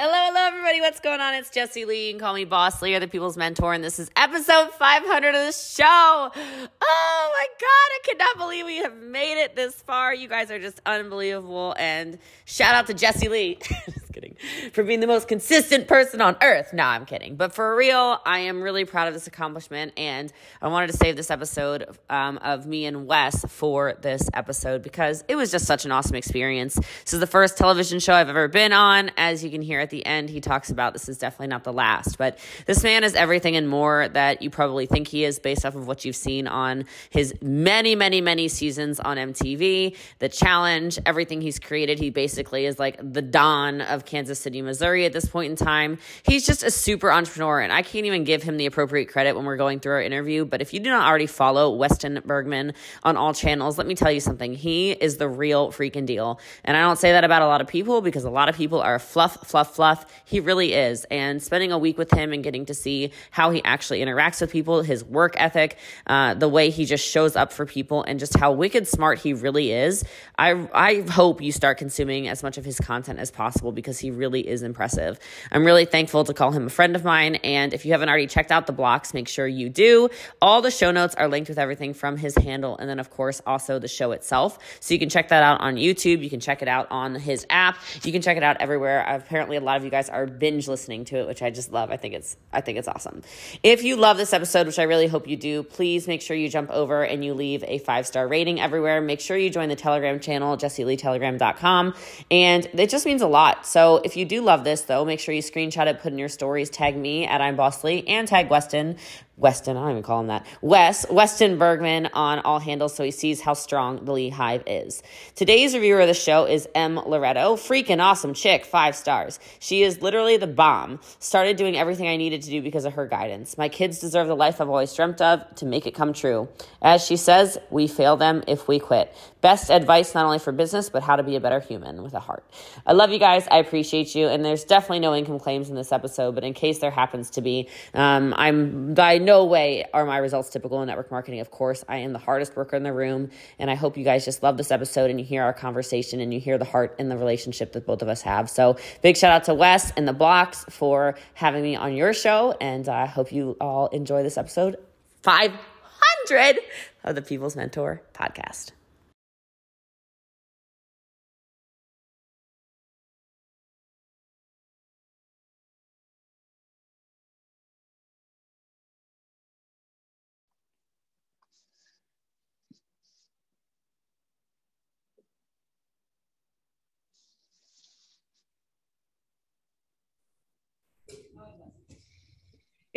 [0.00, 0.80] Hello, hello, everybody.
[0.80, 1.34] What's going on?
[1.34, 2.12] It's Jessie Lee.
[2.12, 5.46] Can call me Boss Lee or the People's Mentor, and this is episode 500 of
[5.46, 5.84] the show.
[5.84, 10.14] Oh my God, I cannot believe we have made it this far.
[10.14, 11.74] You guys are just unbelievable.
[11.76, 13.58] And shout out to Jessie Lee.
[14.18, 14.36] kidding.
[14.72, 16.72] For being the most consistent person on earth.
[16.72, 17.36] No, I'm kidding.
[17.36, 19.92] But for real, I am really proud of this accomplishment.
[19.96, 24.82] And I wanted to save this episode um, of me and Wes for this episode
[24.82, 26.74] because it was just such an awesome experience.
[26.74, 29.10] This is the first television show I've ever been on.
[29.16, 31.72] As you can hear at the end, he talks about this is definitely not the
[31.72, 32.18] last.
[32.18, 35.76] But this man is everything and more that you probably think he is based off
[35.76, 41.40] of what you've seen on his many, many, many seasons on MTV, The Challenge, everything
[41.40, 41.98] he's created.
[41.98, 45.98] He basically is like the Don of Kansas City, Missouri at this point in time.
[46.24, 49.44] He's just a super entrepreneur, and I can't even give him the appropriate credit when
[49.44, 50.44] we're going through our interview.
[50.44, 54.10] But if you do not already follow Weston Bergmann on all channels, let me tell
[54.10, 54.54] you something.
[54.54, 56.40] He is the real freaking deal.
[56.64, 58.80] And I don't say that about a lot of people because a lot of people
[58.80, 60.06] are fluff, fluff, fluff.
[60.24, 61.04] He really is.
[61.10, 64.50] And spending a week with him and getting to see how he actually interacts with
[64.50, 68.36] people, his work ethic, uh, the way he just shows up for people, and just
[68.36, 70.04] how wicked smart he really is.
[70.38, 74.10] I, I hope you start consuming as much of his content as possible because he
[74.10, 75.18] really is impressive.
[75.50, 77.36] I'm really thankful to call him a friend of mine.
[77.36, 80.08] And if you haven't already checked out the blocks, make sure you do.
[80.40, 82.76] All the show notes are linked with everything from his handle.
[82.76, 84.58] And then, of course, also the show itself.
[84.80, 86.22] So you can check that out on YouTube.
[86.22, 87.78] You can check it out on his app.
[88.02, 89.06] You can check it out everywhere.
[89.08, 91.72] Uh, apparently, a lot of you guys are binge listening to it, which I just
[91.72, 91.90] love.
[91.90, 93.22] I think it's I think it's awesome.
[93.62, 96.48] If you love this episode, which I really hope you do, please make sure you
[96.48, 99.00] jump over and you leave a five star rating everywhere.
[99.00, 101.94] Make sure you join the Telegram channel, jessieleetelegram.com.
[102.30, 103.66] And it just means a lot.
[103.66, 106.28] So if you do love this, though, make sure you screenshot it, put in your
[106.28, 108.96] stories, tag me at I'm Boss Lee, and tag Weston.
[109.38, 110.46] Weston, I don't even call him that.
[110.60, 115.02] Wes, Weston Bergmann on all handles so he sees how strong the Lee Hive is.
[115.36, 116.96] Today's reviewer of the show is M.
[116.96, 117.54] Loretto.
[117.54, 119.38] Freaking awesome chick, five stars.
[119.60, 120.98] She is literally the bomb.
[121.20, 123.56] Started doing everything I needed to do because of her guidance.
[123.56, 126.48] My kids deserve the life I've always dreamt of to make it come true.
[126.82, 129.14] As she says, we fail them if we quit.
[129.40, 132.20] Best advice not only for business, but how to be a better human with a
[132.20, 132.44] heart.
[132.84, 133.46] I love you guys.
[133.48, 134.26] I appreciate you.
[134.26, 137.40] And there's definitely no income claims in this episode, but in case there happens to
[137.40, 141.40] be, um, I'm by no way are my results typical in network marketing.
[141.40, 143.28] Of course, I am the hardest worker in the room.
[143.58, 146.32] And I hope you guys just love this episode and you hear our conversation and
[146.32, 148.48] you hear the heart and the relationship that both of us have.
[148.48, 152.56] So big shout out to Wes and the blocks for having me on your show.
[152.58, 154.76] And I hope you all enjoy this episode
[155.24, 156.58] 500
[157.04, 158.77] of the People's Mentor podcast.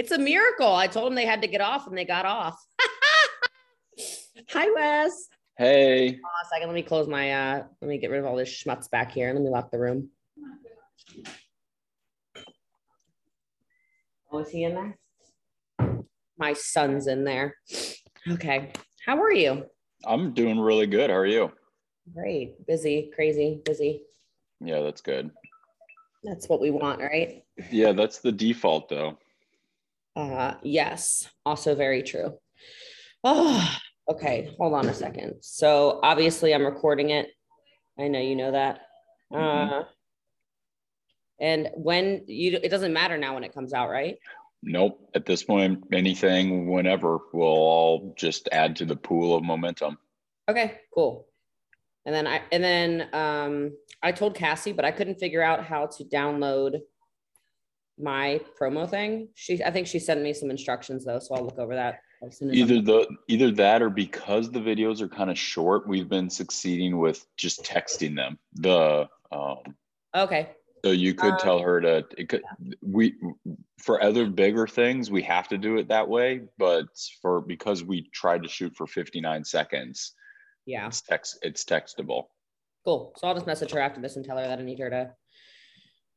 [0.01, 0.73] It's a miracle.
[0.73, 2.59] I told them they had to get off and they got off.
[4.49, 5.27] Hi, Wes.
[5.59, 6.07] Hey.
[6.07, 6.69] Hold on a second.
[6.69, 9.29] Let me close my, uh, let me get rid of all this schmutz back here.
[9.29, 10.09] And let me lock the room.
[14.31, 14.97] Oh, is he in there?
[16.35, 17.57] My son's in there.
[18.27, 18.73] Okay.
[19.05, 19.67] How are you?
[20.03, 21.11] I'm doing really good.
[21.11, 21.51] How are you?
[22.11, 22.65] Great.
[22.65, 24.01] Busy, crazy, busy.
[24.59, 25.29] Yeah, that's good.
[26.23, 27.43] That's what we want, right?
[27.69, 29.19] Yeah, that's the default though.
[30.15, 32.37] Uh, yes, also very true.
[33.23, 33.77] Oh,
[34.09, 34.53] okay.
[34.57, 35.35] Hold on a second.
[35.41, 37.29] So obviously, I'm recording it.
[37.99, 38.81] I know you know that.
[39.31, 39.71] Mhm.
[39.71, 39.83] Uh,
[41.39, 44.17] and when you, it doesn't matter now when it comes out, right?
[44.63, 45.09] Nope.
[45.15, 49.97] At this point, anything, whenever, will all just add to the pool of momentum.
[50.47, 51.27] Okay, cool.
[52.05, 53.71] And then I, and then um,
[54.03, 56.79] I told Cassie, but I couldn't figure out how to download
[57.97, 59.27] my promo thing.
[59.35, 62.37] She, I think she sent me some instructions though, so I'll look over that as
[62.37, 65.87] soon as I'm- Either the either that or because the videos are kind of short,
[65.87, 68.37] we've been succeeding with just texting them.
[68.53, 69.57] The um,
[70.15, 70.49] Okay.
[70.83, 72.43] so you could Um, tell her to it could,
[72.81, 73.15] we
[73.79, 76.85] for other bigger things we have to do it that way, but
[77.21, 80.13] for because we tried to shoot for 59 seconds,
[80.65, 80.87] Yeah.
[80.87, 82.27] it's text it's textable.
[82.83, 83.13] Cool.
[83.17, 85.13] So I'll just message her after this and tell her that I need her to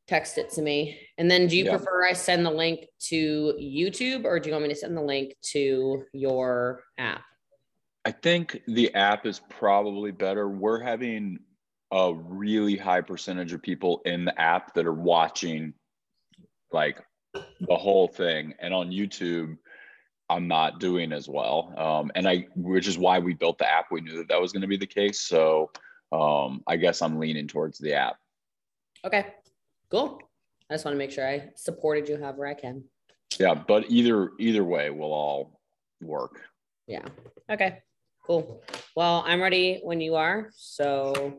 [0.06, 0.98] text it to me.
[1.18, 1.76] And then do you Yeah.
[1.76, 5.02] prefer I send the link to YouTube or do you want me to send the
[5.02, 7.24] link to your app?
[8.04, 10.48] I think the app is probably better.
[10.48, 11.38] We're having
[11.90, 15.72] a really high percentage of people in the app that are watching
[16.70, 17.00] like
[17.32, 18.52] the whole thing.
[18.58, 19.56] And on YouTube,
[20.28, 21.72] I'm not doing as well.
[21.76, 23.86] Um, and I, which is why we built the app.
[23.90, 25.20] We knew that that was going to be the case.
[25.20, 25.70] So
[26.12, 28.16] um, I guess I'm leaning towards the app.
[29.04, 29.34] Okay.
[29.94, 30.20] Cool.
[30.68, 32.82] I just want to make sure I supported you however I can.
[33.38, 35.60] Yeah, but either either way will all
[36.02, 36.40] work.
[36.88, 37.04] Yeah.
[37.48, 37.78] Okay.
[38.26, 38.64] Cool.
[38.96, 40.50] Well, I'm ready when you are.
[40.56, 41.38] So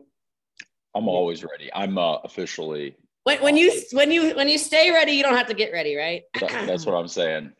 [0.94, 1.68] I'm always ready.
[1.74, 2.96] I'm uh, officially.
[3.24, 5.94] When, when you when you when you stay ready, you don't have to get ready,
[5.94, 6.22] right?
[6.40, 7.52] that, that's what I'm saying.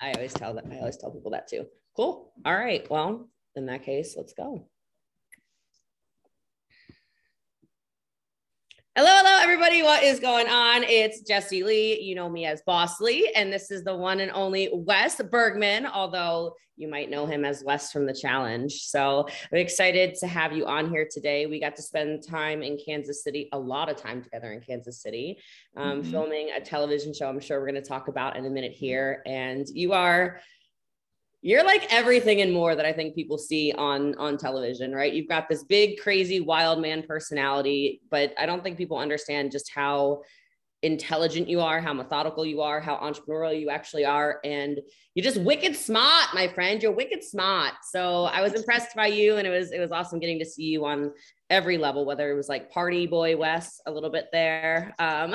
[0.00, 0.66] I always tell that.
[0.70, 1.66] I always tell people that too.
[1.96, 2.32] Cool.
[2.44, 2.88] All right.
[2.88, 4.68] Well, in that case, let's go.
[8.98, 9.80] Hello, hello, everybody.
[9.84, 10.82] What is going on?
[10.82, 12.00] It's Jessie Lee.
[12.00, 15.86] You know me as Boss Lee, and this is the one and only Wes Bergmann,
[15.86, 18.72] although you might know him as Wes from the challenge.
[18.72, 21.46] So I'm excited to have you on here today.
[21.46, 25.00] We got to spend time in Kansas City, a lot of time together in Kansas
[25.00, 25.38] City,
[25.76, 26.10] um, mm-hmm.
[26.10, 29.22] filming a television show I'm sure we're going to talk about in a minute here.
[29.26, 30.40] And you are
[31.40, 35.12] you're like everything and more that I think people see on on television, right?
[35.12, 39.70] You've got this big, crazy, wild man personality, but I don't think people understand just
[39.72, 40.22] how
[40.82, 44.80] intelligent you are, how methodical you are, how entrepreneurial you actually are, and
[45.14, 46.82] you're just wicked smart, my friend.
[46.82, 47.74] You're wicked smart.
[47.90, 50.64] So I was impressed by you, and it was it was awesome getting to see
[50.64, 51.12] you on
[51.50, 54.92] every level, whether it was like party boy Wes a little bit there.
[54.98, 55.34] Um,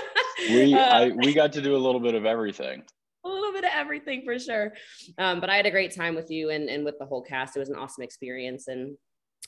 [0.48, 2.82] we I, we got to do a little bit of everything
[3.24, 4.72] a little bit of everything for sure.
[5.18, 7.56] Um, but I had a great time with you and, and with the whole cast.
[7.56, 8.68] It was an awesome experience.
[8.68, 8.96] And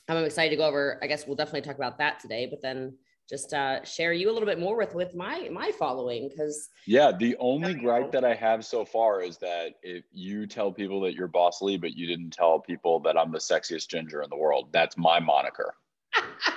[0.07, 2.93] I'm excited to go over, I guess we'll definitely talk about that today, but then
[3.29, 7.11] just uh, share you a little bit more with with my my following because yeah
[7.11, 11.13] the only gripe that i have so far is that if you tell people that
[11.13, 14.37] you're boss lee but you didn't tell people that i'm the sexiest ginger in the
[14.37, 15.73] world that's my moniker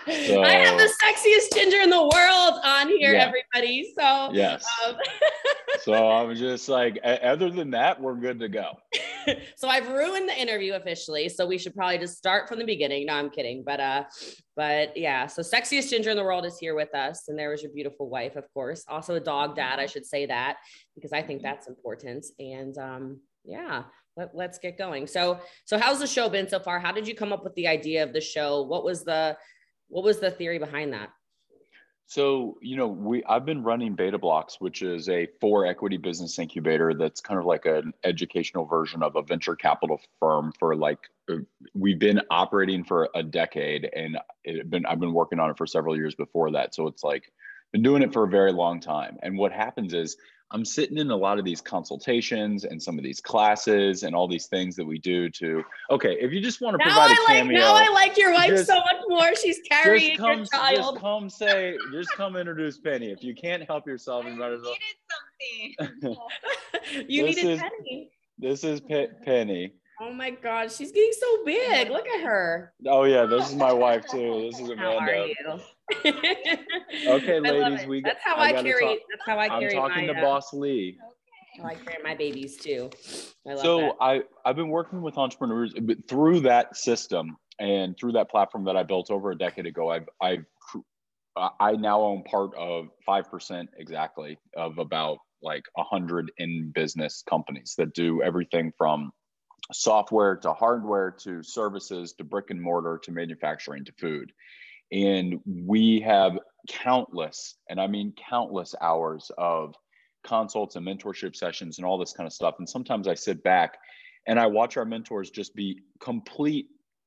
[0.07, 3.33] so, I have the sexiest ginger in the world on here, yeah.
[3.55, 3.93] everybody.
[3.97, 4.65] So yes.
[4.87, 4.97] Um,
[5.83, 8.73] so I'm just like, other than that, we're good to go.
[9.57, 11.29] so I've ruined the interview officially.
[11.29, 13.07] So we should probably just start from the beginning.
[13.07, 13.63] No, I'm kidding.
[13.65, 14.05] But uh,
[14.57, 15.27] but yeah.
[15.27, 18.09] So sexiest ginger in the world is here with us, and there was your beautiful
[18.09, 18.85] wife, of course.
[18.89, 19.79] Also a dog dad.
[19.79, 20.57] I should say that
[20.95, 22.27] because I think that's important.
[22.39, 23.85] And um, yeah
[24.17, 25.07] let, let's get going.
[25.07, 26.79] So, so how's the show been so far?
[26.79, 28.63] How did you come up with the idea of the show?
[28.63, 29.37] What was the,
[29.91, 31.11] what was the theory behind that?
[32.07, 36.41] So, you know, we I've been running Beta Blocks, which is a four equity business
[36.41, 40.99] incubator that's kind of like an educational version of a venture capital firm for like
[41.31, 41.37] uh,
[41.73, 45.67] we've been operating for a decade and it been I've been working on it for
[45.69, 46.75] several years before that.
[46.75, 47.31] So it's like
[47.71, 49.19] been doing it for a very long time.
[49.23, 50.17] And what happens is
[50.53, 54.27] I'm sitting in a lot of these consultations and some of these classes and all
[54.27, 57.23] these things that we do to okay, if you just want to now provide I
[57.23, 57.61] a cameo.
[57.61, 59.35] Like, now I like your wife just, so much more.
[59.37, 60.95] She's carrying come, your child.
[60.95, 63.11] Just come say, just come introduce Penny.
[63.11, 64.75] If you can't help yourself, you might as well.
[65.69, 66.17] needed something.
[67.09, 68.11] you this needed is, Penny.
[68.39, 69.75] This is Pe- Penny.
[70.03, 71.91] Oh my God, she's getting so big.
[71.91, 72.73] Look at her.
[72.87, 73.49] Oh yeah, this oh.
[73.51, 74.49] is my wife too.
[74.51, 75.01] This is Amanda.
[75.01, 75.61] How are you?
[76.05, 78.03] Okay, ladies, we.
[78.03, 78.85] That's how I, I carry.
[78.85, 79.77] Talk, that's how I carry.
[79.77, 80.99] I'm talking my, to uh, Boss Lee.
[81.61, 82.91] How I carry my babies too.
[83.49, 83.97] I so that.
[84.01, 85.75] I I've been working with entrepreneurs
[86.09, 89.91] through that system and through that platform that I built over a decade ago.
[89.91, 90.45] I've I've
[91.61, 97.23] I now own part of five percent exactly of about like a hundred in business
[97.29, 99.11] companies that do everything from
[99.73, 104.33] software to hardware to services to brick and mortar to manufacturing to food.
[104.93, 106.39] And we have
[106.69, 109.75] countless, and I mean countless hours of
[110.25, 112.57] consults and mentorship sessions and all this kind of stuff.
[112.59, 113.79] And sometimes I sit back
[114.27, 116.67] and I watch our mentors just be complete,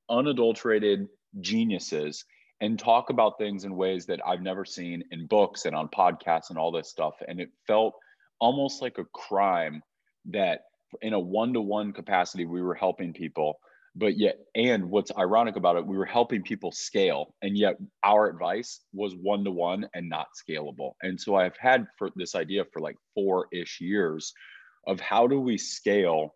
[0.09, 1.07] unadulterated
[1.41, 2.25] geniuses
[2.61, 6.49] and talk about things in ways that I've never seen in books and on podcasts
[6.49, 7.15] and all this stuff.
[7.27, 7.93] And it felt
[8.39, 9.83] almost like a crime
[10.31, 10.61] that
[11.01, 13.59] in a one-to-one capacity we were helping people
[13.95, 18.27] but yet and what's ironic about it we were helping people scale and yet our
[18.27, 20.93] advice was one-to-one and not scalable.
[21.01, 24.33] And so i've had for this idea for like four-ish years
[24.87, 26.33] of how do we scale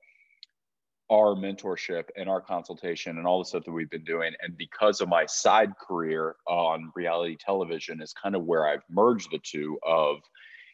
[1.09, 4.33] our mentorship and our consultation and all the stuff that we've been doing.
[4.41, 9.31] And because of my side career on reality television is kind of where i've merged
[9.31, 10.17] the two of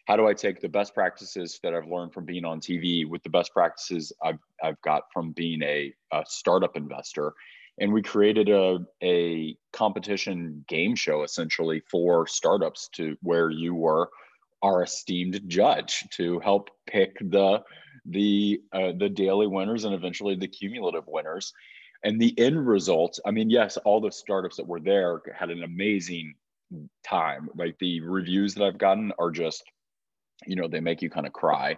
[0.06, 3.24] how do I take the best practices that I've learned from being on TV with
[3.24, 7.34] the best practices I've, I've got from being a, a startup investor?
[7.80, 14.10] And we created a, a competition game show essentially for startups to where you were
[14.62, 17.62] our esteemed judge to help pick the
[18.06, 21.54] the uh, the daily winners and eventually the cumulative winners
[22.04, 25.64] and the end result i mean yes all the startups that were there had an
[25.64, 26.34] amazing
[27.06, 29.64] time like the reviews that i've gotten are just
[30.46, 31.78] you know they make you kind of cry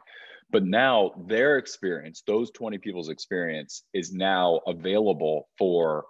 [0.51, 6.05] but now their experience those 20 people's experience is now available for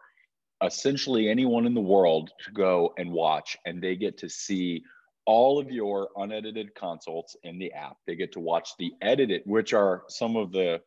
[0.64, 4.84] essentially anyone in the world to go and watch and they get to see
[5.26, 7.98] all of your unedited consults in the app.
[8.06, 10.82] They get to watch the edited, which are some of the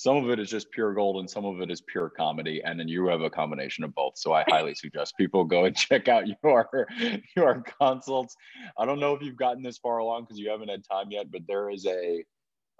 [0.00, 2.80] some of it is just pure gold and some of it is pure comedy and
[2.80, 4.16] then you have a combination of both.
[4.16, 6.88] So i highly suggest people go and check out your
[7.36, 8.34] your consults.
[8.78, 11.30] I don't know if you've gotten this far along because you haven't had time yet
[11.30, 12.24] but there is a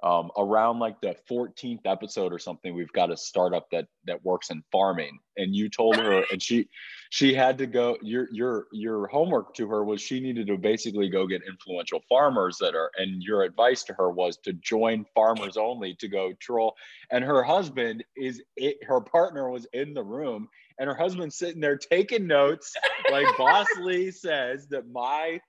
[0.02, 4.50] um, around like the 14th episode or something we've got a startup that that works
[4.50, 5.18] in farming.
[5.36, 6.68] And you told her and she
[7.10, 11.08] she had to go your your your homework to her was she needed to basically
[11.08, 15.56] go get influential farmers that are and your advice to her was to join farmers
[15.56, 16.74] only to go troll.
[17.10, 21.60] And her husband is it her partner was in the room and her husband's sitting
[21.60, 22.74] there taking notes
[23.10, 25.40] like boss lee says that my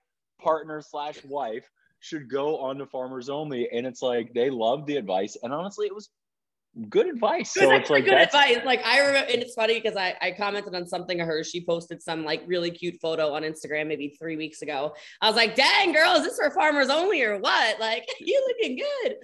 [0.42, 1.64] partner slash wife
[2.02, 3.70] should go on to farmers only.
[3.72, 5.38] And it's like they loved the advice.
[5.42, 6.10] And honestly, it was
[6.90, 7.56] good advice.
[7.56, 8.58] It so it's like good advice.
[8.66, 11.50] Like I remember, and it's funny because I, I commented on something of hers.
[11.50, 14.94] She posted some like really cute photo on Instagram maybe three weeks ago.
[15.22, 17.80] I was like, dang girl, is this for farmers only or what?
[17.80, 19.16] Like you looking good.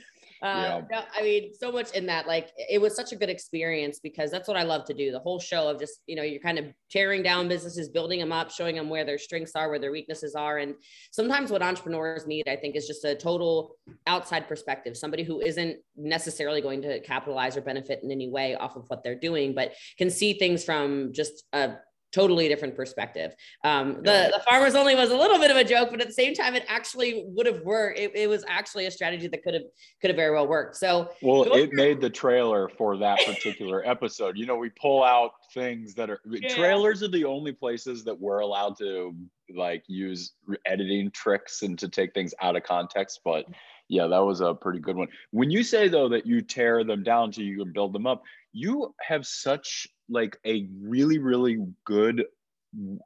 [0.41, 1.03] Uh, yeah.
[1.15, 2.27] I mean, so much in that.
[2.27, 5.11] Like, it was such a good experience because that's what I love to do.
[5.11, 8.31] The whole show of just, you know, you're kind of tearing down businesses, building them
[8.31, 10.57] up, showing them where their strengths are, where their weaknesses are.
[10.59, 10.75] And
[11.11, 13.75] sometimes what entrepreneurs need, I think, is just a total
[14.05, 18.75] outside perspective, somebody who isn't necessarily going to capitalize or benefit in any way off
[18.75, 21.75] of what they're doing, but can see things from just a
[22.11, 23.33] totally different perspective.
[23.63, 26.13] Um, the, the farmers only was a little bit of a joke, but at the
[26.13, 27.99] same time, it actually would have worked.
[27.99, 29.63] It, it was actually a strategy that could have
[30.01, 30.75] could have very well worked.
[30.77, 34.37] So well, it made the trailer for that particular episode.
[34.37, 36.53] You know, we pull out things that are yeah.
[36.53, 39.15] trailers are the only places that we're allowed to
[39.55, 40.33] like use
[40.65, 43.45] editing tricks and to take things out of context, but
[43.89, 45.07] yeah, that was a pretty good one.
[45.31, 48.23] When you say though that you tear them down so you can build them up,
[48.51, 52.25] you have such like a really really good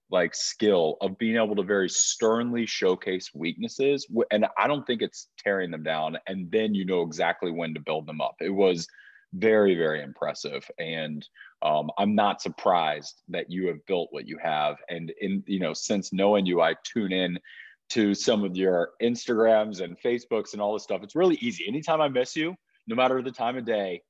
[0.10, 5.30] like skill of being able to very sternly showcase weaknesses and i don't think it's
[5.38, 8.36] tearing them down and then you know exactly when to build them up.
[8.40, 8.88] It was
[9.34, 11.26] very very impressive and
[11.62, 15.74] um, i'm not surprised that you have built what you have and in you know
[15.74, 17.40] since knowing you i tune in
[17.88, 21.02] to some of your instagrams and facebooks and all this stuff.
[21.02, 21.66] It's really easy.
[21.66, 22.56] Anytime i miss you
[22.88, 24.02] no matter the time of day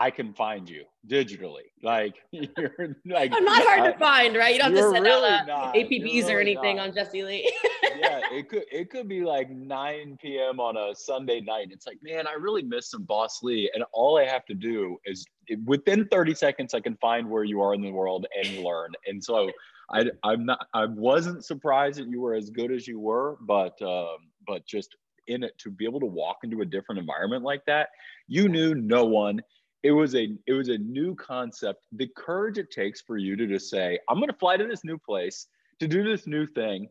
[0.00, 1.68] I can find you digitally.
[1.82, 4.54] Like you're like I'm not hard I, to find, right?
[4.54, 6.88] You don't have to send really out uh, APBs really or anything not.
[6.88, 7.54] on Jessie Lee.
[7.98, 10.58] yeah, it could it could be like 9 p.m.
[10.58, 11.68] on a Sunday night.
[11.70, 13.70] It's like, man, I really miss some Boss Lee.
[13.74, 15.26] And all I have to do is
[15.66, 18.92] within 30 seconds, I can find where you are in the world and learn.
[19.06, 19.50] And so
[19.90, 23.80] I I'm not I wasn't surprised that you were as good as you were, but
[23.82, 24.16] um,
[24.46, 27.90] but just in it to be able to walk into a different environment like that,
[28.26, 29.42] you knew no one
[29.82, 33.46] it was a it was a new concept the courage it takes for you to
[33.46, 35.46] just say i'm going to fly to this new place
[35.78, 36.88] to do this new thing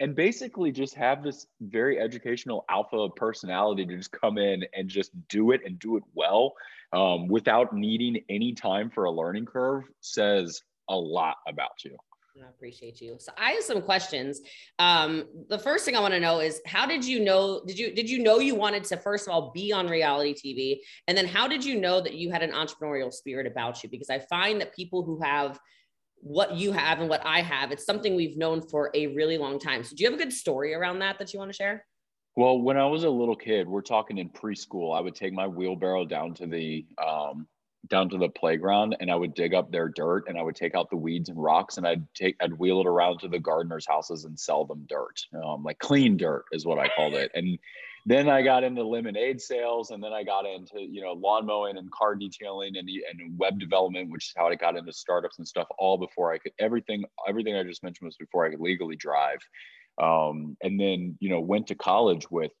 [0.00, 5.10] and basically just have this very educational alpha personality to just come in and just
[5.28, 6.54] do it and do it well
[6.92, 11.96] um, without needing any time for a learning curve says a lot about you
[12.36, 13.16] I appreciate you.
[13.18, 14.40] So I have some questions.
[14.78, 17.62] Um, the first thing I want to know is how did you know?
[17.66, 20.78] Did you did you know you wanted to first of all be on reality TV,
[21.08, 23.88] and then how did you know that you had an entrepreneurial spirit about you?
[23.88, 25.58] Because I find that people who have
[26.22, 29.58] what you have and what I have, it's something we've known for a really long
[29.58, 29.82] time.
[29.82, 31.86] So do you have a good story around that that you want to share?
[32.36, 35.46] Well, when I was a little kid, we're talking in preschool, I would take my
[35.46, 37.48] wheelbarrow down to the um,
[37.88, 40.74] down to the playground and I would dig up their dirt and I would take
[40.74, 43.86] out the weeds and rocks and I'd take I'd wheel it around to the gardeners'
[43.86, 45.20] houses and sell them dirt.
[45.44, 47.30] Um, like clean dirt is what I called it.
[47.34, 47.58] And
[48.06, 51.76] then I got into lemonade sales and then I got into, you know, lawn mowing
[51.76, 55.48] and car detailing and, and web development, which is how I got into startups and
[55.48, 58.96] stuff all before I could everything everything I just mentioned was before I could legally
[58.96, 59.38] drive.
[60.00, 62.52] Um, and then, you know, went to college with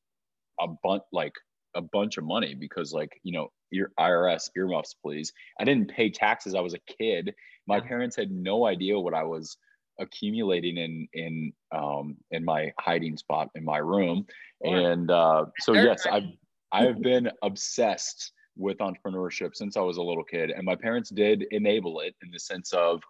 [0.60, 1.32] a bunch like
[1.74, 5.32] a bunch of money because like you know your irs earmuffs please.
[5.58, 6.54] I didn't pay taxes.
[6.54, 7.34] I was a kid.
[7.66, 7.84] My yeah.
[7.84, 9.56] parents had no idea what i was
[9.98, 14.26] accumulating in in um in my hiding spot in my room.
[14.62, 16.30] And uh so yes i've
[16.72, 21.44] i've been obsessed with entrepreneurship since i was a little kid and my parents did
[21.50, 23.00] enable it in the sense of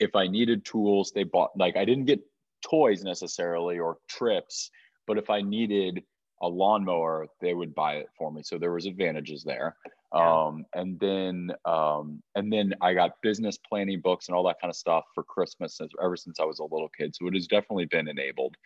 [0.00, 2.20] if i needed tools they bought like i didn't get
[2.62, 4.70] toys necessarily or trips
[5.06, 6.02] but if i needed
[6.42, 8.42] a lawnmower, they would buy it for me.
[8.42, 9.76] So there was advantages there.
[10.14, 10.44] Yeah.
[10.44, 14.70] Um, and then um, and then I got business planning books and all that kind
[14.70, 17.16] of stuff for Christmas ever since I was a little kid.
[17.16, 18.56] So it has definitely been enabled.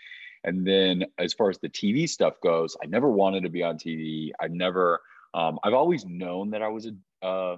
[0.45, 3.77] And then as far as the TV stuff goes, I never wanted to be on
[3.77, 4.31] TV.
[4.41, 5.01] I never.
[5.35, 7.57] Um, I've always known that I was a uh,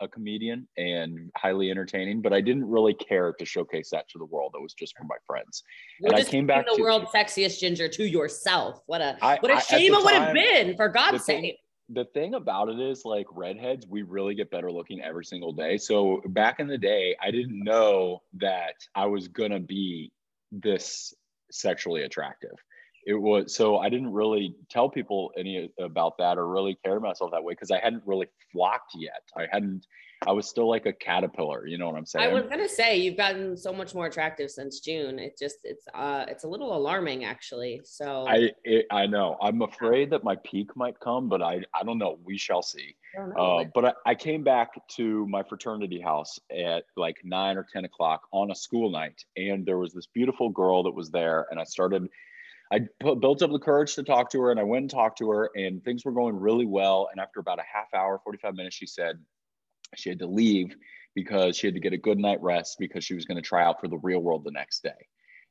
[0.00, 4.24] a comedian and highly entertaining, but I didn't really care to showcase that to the
[4.24, 4.52] world.
[4.54, 5.62] That was just for my friends.
[6.00, 8.80] You're and I came back the to, world's sexiest ginger to yourself.
[8.86, 11.58] What a I, what a shame it would have been for God's sake.
[11.88, 15.76] The thing about it is like redheads, we really get better looking every single day.
[15.78, 20.10] So back in the day, I didn't know that I was gonna be
[20.50, 21.14] this
[21.50, 22.56] sexually attractive
[23.06, 27.30] it was so I didn't really tell people any about that or really care myself
[27.30, 29.22] that way because I hadn't really flocked yet.
[29.36, 29.86] I hadn't.
[30.26, 31.66] I was still like a caterpillar.
[31.66, 32.28] You know what I'm saying?
[32.28, 35.20] I was gonna say you've gotten so much more attractive since June.
[35.20, 37.80] It just it's uh it's a little alarming actually.
[37.84, 41.84] So I it, I know I'm afraid that my peak might come, but I I
[41.84, 42.18] don't know.
[42.24, 42.96] We shall see.
[43.38, 47.84] Uh, but I, I came back to my fraternity house at like nine or ten
[47.84, 51.60] o'clock on a school night, and there was this beautiful girl that was there, and
[51.60, 52.08] I started
[52.72, 55.18] I put, built up the courage to talk to her and I went and talked
[55.18, 57.08] to her and things were going really well.
[57.10, 59.18] And after about a half hour, 45 minutes, she said
[59.94, 60.74] she had to leave
[61.14, 63.64] because she had to get a good night rest because she was going to try
[63.64, 64.90] out for the real world the next day.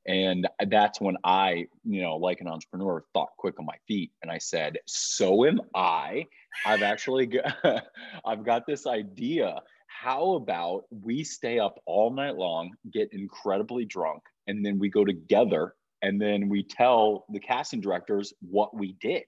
[0.08, 4.12] And that's when I, you know, like an entrepreneur, thought quick on my feet.
[4.22, 6.28] And I said, so am I.
[6.66, 7.40] I've actually
[8.26, 9.62] I've got this idea.
[9.88, 15.06] How about we stay up all night long, get incredibly drunk, and then we go
[15.06, 15.74] together
[16.06, 19.24] and then we tell the casting directors what we did.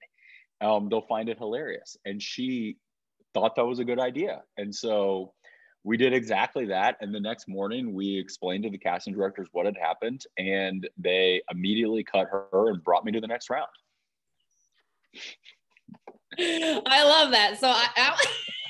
[0.62, 1.98] Um, they'll find it hilarious.
[2.06, 2.78] And she
[3.34, 4.44] thought that was a good idea.
[4.58, 5.34] And so
[5.84, 6.98] we did exactly that.
[7.02, 11.42] And the next morning, we explained to the casting directors what had happened, and they
[11.52, 13.66] immediately cut her and brought me to the next round.
[16.38, 17.58] I love that.
[17.60, 18.16] So I, I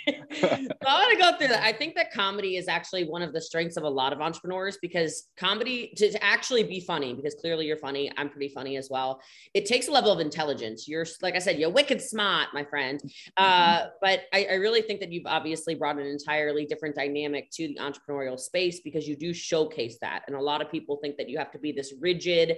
[0.39, 0.47] so
[0.87, 1.63] I want to go through that.
[1.63, 4.77] I think that comedy is actually one of the strengths of a lot of entrepreneurs
[4.81, 8.11] because comedy to, to, actually be funny, because clearly you're funny.
[8.17, 9.21] I'm pretty funny as well.
[9.53, 10.87] It takes a level of intelligence.
[10.87, 13.01] You're like I said, you're wicked smart, my friend.
[13.35, 13.87] Uh, mm-hmm.
[14.01, 17.75] but I, I really think that you've obviously brought an entirely different dynamic to the
[17.75, 20.23] entrepreneurial space because you do showcase that.
[20.27, 22.57] And a lot of people think that you have to be this rigid,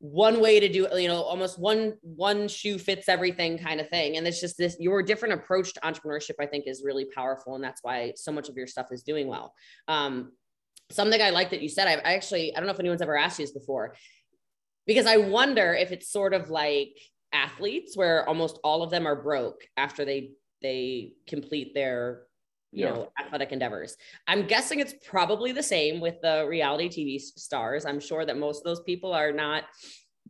[0.00, 4.16] one way to do you know almost one one shoe fits everything kind of thing.
[4.16, 7.54] And it's just this your different approach to entrepreneurship i think is really powerful.
[7.54, 9.54] And that's why so much of your stuff is doing well.
[9.88, 10.32] Um,
[10.90, 13.16] something i like that you said I, I actually i don't know if anyone's ever
[13.16, 13.94] asked you this before
[14.86, 16.98] because i wonder if it's sort of like
[17.32, 22.22] athletes where almost all of them are broke after they they complete their
[22.74, 22.90] you yeah.
[22.90, 28.00] know athletic endeavors i'm guessing it's probably the same with the reality tv stars i'm
[28.00, 29.64] sure that most of those people are not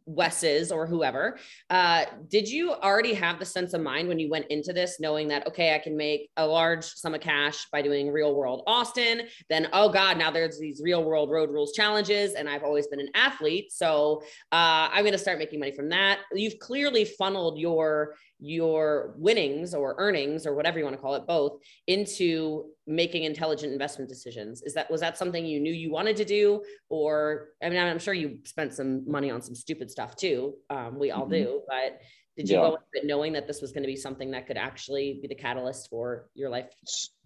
[0.07, 1.39] Wes's or whoever.
[1.71, 5.29] Uh, did you already have the sense of mind when you went into this, knowing
[5.29, 9.23] that, okay, I can make a large sum of cash by doing real world Austin?
[9.49, 13.01] Then, oh God, now there's these real world road rules challenges, and I've always been
[13.01, 13.73] an athlete.
[13.73, 16.21] So uh, I'm going to start making money from that.
[16.33, 21.27] You've clearly funneled your your winnings or earnings or whatever you want to call it
[21.27, 26.17] both into making intelligent investment decisions is that was that something you knew you wanted
[26.17, 30.17] to do or i mean i'm sure you spent some money on some stupid stuff
[30.17, 31.45] too um, we all mm-hmm.
[31.45, 32.01] do but
[32.37, 32.63] did you yeah.
[32.63, 35.29] go into it knowing that this was going to be something that could actually be
[35.29, 36.67] the catalyst for your life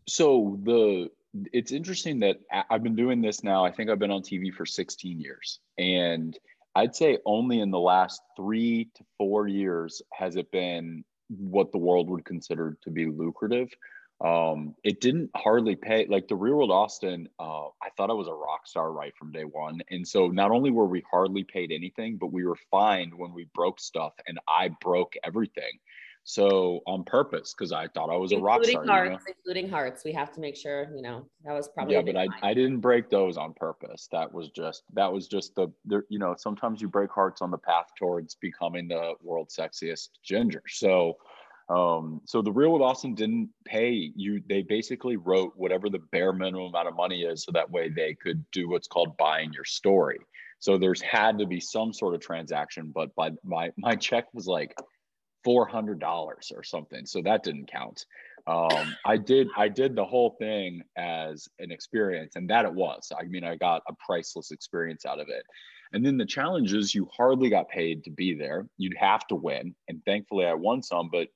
[0.06, 1.08] so the
[1.52, 2.36] it's interesting that
[2.70, 6.38] i've been doing this now i think i've been on tv for 16 years and
[6.74, 11.78] I'd say only in the last three to four years has it been what the
[11.78, 13.68] world would consider to be lucrative.
[14.24, 17.28] Um, it didn't hardly pay like the real world Austin.
[17.38, 19.80] Uh, I thought I was a rock star right from day one.
[19.90, 23.48] And so not only were we hardly paid anything, but we were fined when we
[23.54, 25.78] broke stuff and I broke everything.
[26.28, 28.84] So on purpose, because I thought I was including a rock star.
[28.84, 29.34] Hearts, you know?
[29.38, 31.94] Including hearts, we have to make sure, you know, that was probably.
[31.94, 34.10] Yeah, but I, I didn't break those on purpose.
[34.12, 37.50] That was just that was just the, the you know sometimes you break hearts on
[37.50, 40.62] the path towards becoming the world's sexiest ginger.
[40.68, 41.16] So
[41.70, 44.42] um, so the real world Austin didn't pay you.
[44.50, 48.12] They basically wrote whatever the bare minimum amount of money is, so that way they
[48.12, 50.18] could do what's called buying your story.
[50.58, 54.46] So there's had to be some sort of transaction, but by my my check was
[54.46, 54.74] like
[55.48, 56.02] $400
[56.54, 57.06] or something.
[57.06, 58.04] So that didn't count.
[58.46, 63.10] Um, I did, I did the whole thing as an experience and that it was,
[63.18, 65.44] I mean, I got a priceless experience out of it.
[65.92, 68.66] And then the challenge is you hardly got paid to be there.
[68.76, 69.74] You'd have to win.
[69.88, 71.28] And thankfully I won some, but,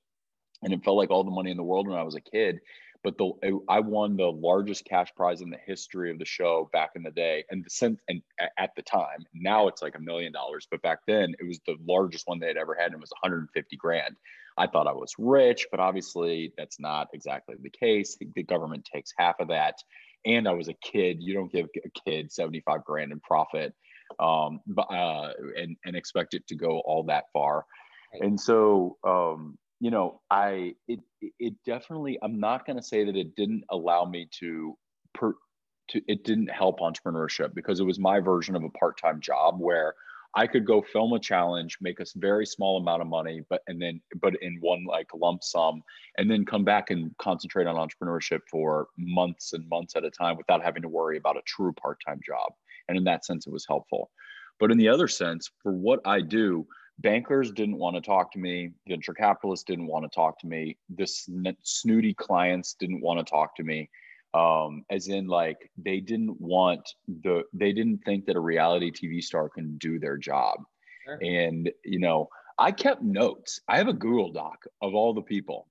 [0.62, 2.61] and it felt like all the money in the world when I was a kid
[3.02, 6.90] but the I won the largest cash prize in the history of the show back
[6.94, 8.22] in the day, and the since and
[8.58, 11.76] at the time, now it's like a million dollars, but back then it was the
[11.86, 14.16] largest one they had ever had, and it was 150 grand.
[14.56, 18.16] I thought I was rich, but obviously that's not exactly the case.
[18.34, 19.76] The government takes half of that,
[20.24, 21.18] and I was a kid.
[21.20, 23.74] You don't give a kid 75 grand in profit,
[24.20, 27.64] um, but uh, and and expect it to go all that far.
[28.20, 31.01] And so um, you know, I it
[31.40, 32.16] it definitely.
[32.23, 34.79] I'm not going to say that it didn't allow me to
[35.12, 35.35] per
[35.88, 39.95] to it didn't help entrepreneurship because it was my version of a part-time job where
[40.37, 43.83] I could go film a challenge, make a very small amount of money, but and
[43.83, 45.83] then but in one like lump sum,
[46.16, 50.37] and then come back and concentrate on entrepreneurship for months and months at a time
[50.37, 52.53] without having to worry about a true part-time job.
[52.87, 54.12] And in that sense, it was helpful.
[54.61, 58.38] But in the other sense, for what I do, bankers didn't want to talk to
[58.38, 61.28] me, venture capitalists didn't want to talk to me, this
[61.62, 63.88] snooty clients didn't want to talk to me.
[64.35, 69.22] Um, as in like they didn't want the they didn't think that a reality tv
[69.22, 70.61] star can do their job.
[71.05, 71.18] Sure.
[71.20, 72.28] and you know
[72.59, 73.61] i kept notes.
[73.68, 75.68] I have a google doc of all the people.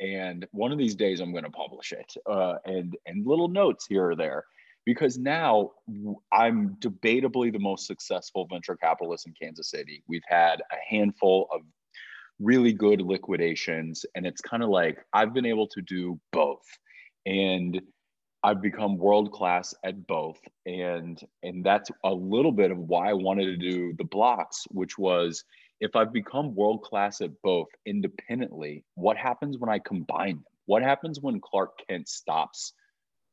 [0.00, 3.86] And one of these days i'm going to publish it uh, and and little notes
[3.88, 4.44] here or there
[4.86, 5.72] because now
[6.32, 10.02] i'm debatably the most successful venture capitalist in kansas city.
[10.08, 11.60] We've had a handful of
[12.38, 16.64] really good liquidations and it's kind of like i've been able to do both.
[17.26, 17.82] And
[18.46, 23.12] I've become world class at both, and and that's a little bit of why I
[23.12, 25.42] wanted to do the blocks, which was
[25.80, 30.44] if I've become world class at both independently, what happens when I combine them?
[30.66, 32.72] What happens when Clark Kent stops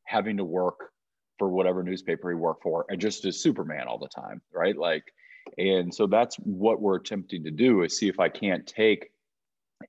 [0.06, 0.93] having to work
[1.38, 4.78] for whatever newspaper he worked for and just is Superman all the time, right?
[4.78, 5.04] Like,
[5.58, 9.12] and so that's what we're attempting to do is see if I can't take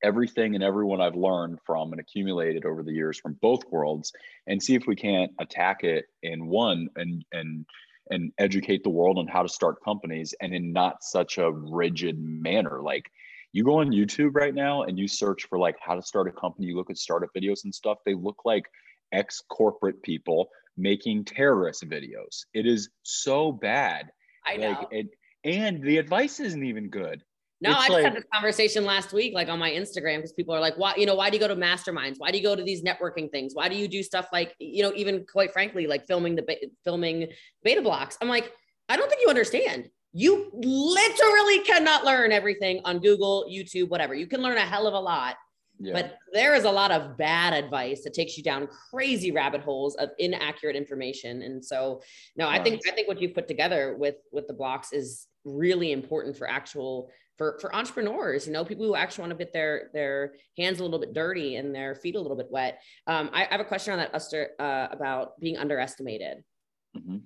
[0.03, 4.13] everything and everyone I've learned from and accumulated over the years from both worlds
[4.47, 7.67] and see if we can't attack it in one and and
[8.11, 12.19] and educate the world on how to start companies and in not such a rigid
[12.19, 13.11] manner like
[13.53, 16.33] you go on YouTube right now and you search for like how to start a
[16.33, 18.65] company you look at startup videos and stuff they look like
[19.13, 24.11] ex corporate people making terrorist videos it is so bad
[24.47, 25.07] I know like it,
[25.45, 27.23] and the advice isn't even good
[27.65, 30.35] no, it's I just like, had this conversation last week, like on my Instagram, because
[30.35, 32.17] people are like, why, you know, why do you go to masterminds?
[32.19, 33.55] Why do you go to these networking things?
[33.55, 36.45] Why do you do stuff like, you know, even quite frankly, like filming the
[36.85, 37.29] filming
[37.63, 38.19] beta blocks?
[38.21, 38.53] I'm like,
[38.91, 39.89] I don't think you understand.
[40.13, 44.15] You literally cannot learn everything on Google, YouTube, whatever.
[44.15, 45.37] You can learn a hell of a lot.
[45.81, 45.93] Yeah.
[45.93, 49.97] But there is a lot of bad advice that takes you down crazy rabbit holes
[49.97, 51.43] of inaccurate information.
[51.43, 52.01] And so,
[52.37, 55.93] no, I think I think what you've put together with with the blocks is really
[55.93, 59.91] important for actual for for entrepreneurs you know people who actually want to get their
[59.93, 63.45] their hands a little bit dirty and their feet a little bit wet um, I,
[63.45, 66.45] I, have a question on that Uster, uh, about being underestimated
[66.97, 67.17] mm-hmm.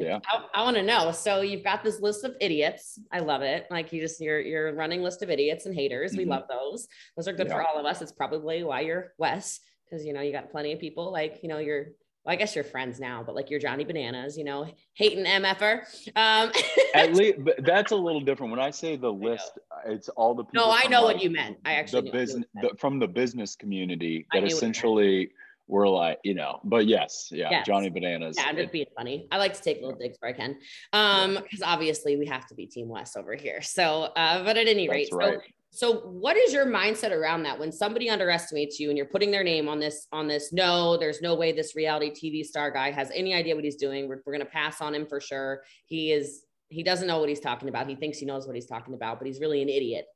[0.00, 3.42] Yeah i, I want to know so you've got this list of idiots i love
[3.42, 6.18] it like you just you're you're running list of idiots and haters mm-hmm.
[6.18, 7.54] we love those those are good yeah.
[7.54, 10.72] for all of us it's probably why you're wes because you know you got plenty
[10.72, 11.88] of people like you know you're
[12.24, 15.80] well, I guess you're friends now, but like you're Johnny Bananas, you know, hating MFer.
[16.16, 16.52] Um,
[16.94, 18.50] At least that's a little different.
[18.50, 20.66] When I say the list, it's all the people.
[20.66, 21.56] No, I know like what you meant.
[21.64, 25.30] I actually the business the, from the business community that essentially
[25.70, 27.66] were like, you know, but yes, yeah, yes.
[27.66, 28.36] Johnny Bananas.
[28.38, 29.26] Yeah, I'm just being funny.
[29.30, 30.58] I like to take little digs where I can.
[30.92, 33.62] Um, because obviously we have to be Team Wes over here.
[33.62, 35.34] So, uh, but at any rate, right.
[35.34, 35.40] so
[35.72, 39.44] so what is your mindset around that when somebody underestimates you and you're putting their
[39.44, 43.10] name on this on this no there's no way this reality tv star guy has
[43.14, 46.10] any idea what he's doing we're, we're going to pass on him for sure he
[46.10, 48.94] is he doesn't know what he's talking about he thinks he knows what he's talking
[48.94, 50.06] about but he's really an idiot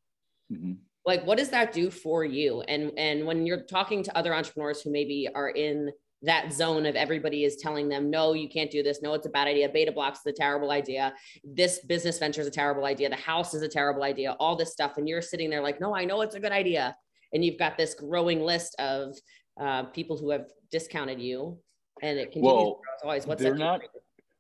[0.52, 0.72] mm-hmm.
[1.06, 4.80] Like what does that do for you and and when you're talking to other entrepreneurs
[4.80, 5.90] who maybe are in
[6.24, 9.02] that zone of everybody is telling them, no, you can't do this.
[9.02, 9.68] No, it's a bad idea.
[9.68, 11.14] Beta blocks is a terrible idea.
[11.44, 13.08] This business venture is a terrible idea.
[13.08, 14.36] The house is a terrible idea.
[14.40, 14.96] All this stuff.
[14.96, 16.96] And you're sitting there like, no, I know it's a good idea.
[17.32, 19.14] And you've got this growing list of
[19.60, 21.58] uh, people who have discounted you.
[22.02, 23.26] And it continues well, always.
[23.26, 23.82] What's they're not,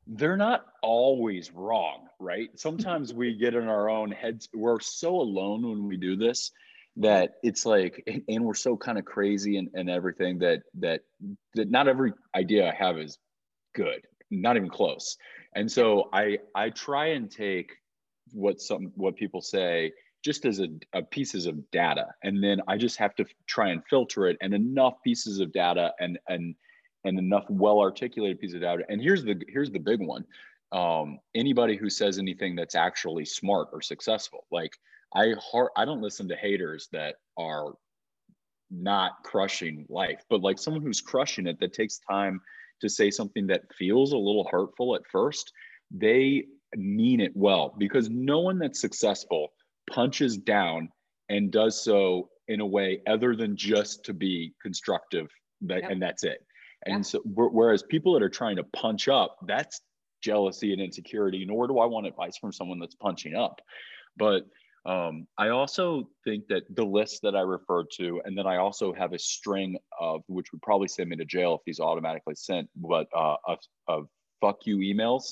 [0.06, 2.48] they're not always wrong, right?
[2.56, 4.48] Sometimes we get in our own heads.
[4.52, 6.50] We're so alone when we do this
[6.96, 11.00] that it's like and, we're so kind of crazy and, and everything that that
[11.54, 13.18] that not every idea i have is
[13.74, 15.16] good not even close
[15.56, 17.72] and so i i try and take
[18.32, 19.92] what some what people say
[20.24, 23.82] just as a, a pieces of data and then i just have to try and
[23.90, 26.54] filter it and enough pieces of data and and
[27.04, 30.24] and enough well articulated pieces of data and here's the here's the big one
[30.74, 34.72] um, anybody who says anything that's actually smart or successful like
[35.14, 37.74] I heart I don't listen to haters that are
[38.70, 42.40] not crushing life, but like someone who's crushing it that takes time
[42.80, 45.52] to say something that feels a little hurtful at first,
[45.90, 46.44] they
[46.76, 49.52] mean it well because no one that's successful
[49.90, 50.88] punches down
[51.28, 55.28] and does so in a way other than just to be constructive
[55.62, 55.90] that, yep.
[55.90, 56.44] and that's it.
[56.86, 57.04] And yep.
[57.06, 59.80] so whereas people that are trying to punch up, that's
[60.28, 63.56] jealousy and insecurity, nor do I want advice from someone that's punching up.
[64.24, 64.42] But
[64.86, 65.86] Um, I also
[66.26, 69.70] think that the list that I referred to, and then I also have a string
[70.08, 73.58] of which would probably send me to jail if these automatically sent, but uh, of,
[73.94, 74.00] of
[74.42, 75.24] fuck you emails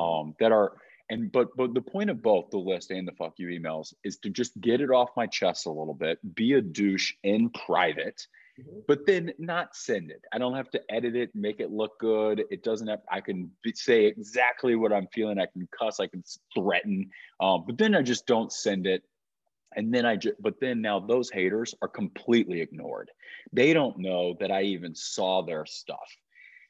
[0.00, 0.68] um, that are
[1.10, 4.14] and but but the point of both the list and the fuck you emails is
[4.22, 8.18] to just get it off my chest a little bit, be a douche in private,
[8.60, 8.80] mm-hmm.
[8.88, 10.22] but then not send it.
[10.32, 12.44] I don't have to edit it, make it look good.
[12.50, 13.00] It doesn't have.
[13.10, 15.38] I can be, say exactly what I'm feeling.
[15.38, 16.00] I can cuss.
[16.00, 17.10] I can threaten.
[17.40, 19.02] Um, but then I just don't send it.
[19.74, 23.10] And then I just, but then now those haters are completely ignored.
[23.52, 26.08] They don't know that I even saw their stuff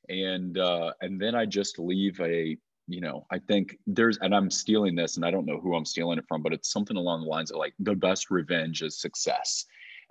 [0.09, 2.57] and uh, and then I just leave a
[2.89, 5.85] you know I think there's and I'm stealing this and I don't know who I'm
[5.85, 9.01] stealing it from, but it's something along the lines of like the best revenge is
[9.01, 9.65] success.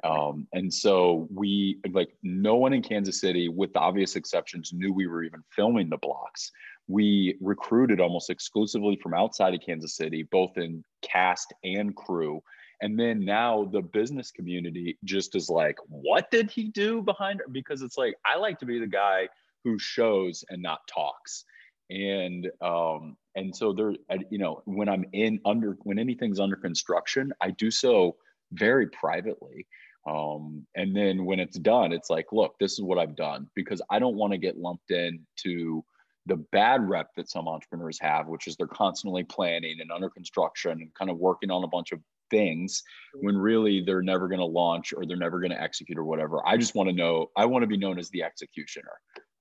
[0.03, 5.07] Um, and so we like no one in Kansas City, with obvious exceptions, knew we
[5.07, 6.51] were even filming the blocks.
[6.87, 12.41] We recruited almost exclusively from outside of Kansas City, both in cast and crew.
[12.81, 17.45] And then now the business community just is like, what did he do behind her?
[17.51, 19.29] Because it's like, I like to be the guy
[19.63, 21.45] who shows and not talks
[21.91, 23.93] and um and so there
[24.29, 28.15] you know when i'm in under when anything's under construction i do so
[28.53, 29.67] very privately
[30.07, 33.81] um and then when it's done it's like look this is what i've done because
[33.91, 35.83] i don't want to get lumped in to
[36.25, 40.71] the bad rep that some entrepreneurs have which is they're constantly planning and under construction
[40.71, 41.99] and kind of working on a bunch of
[42.31, 42.81] things
[43.19, 46.39] when really they're never going to launch or they're never going to execute or whatever.
[46.47, 48.93] I just want to know i want to be known as the executioner.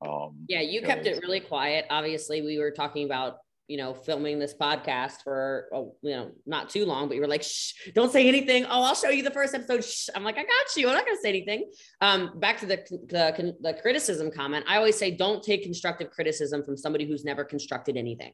[0.07, 1.87] Um, yeah, you kept it really quiet.
[1.89, 3.39] Obviously, we were talking about
[3.71, 7.29] you know filming this podcast for oh, you know not too long, but you were
[7.29, 9.85] like, "Shh, don't say anything." Oh, I'll show you the first episode.
[9.85, 10.09] Shh.
[10.15, 10.89] I'm like, I got you.
[10.89, 11.71] I'm not going to say anything.
[12.01, 12.79] Um, back to the,
[13.09, 14.65] the the criticism comment.
[14.69, 18.33] I always say, don't take constructive criticism from somebody who's never constructed anything.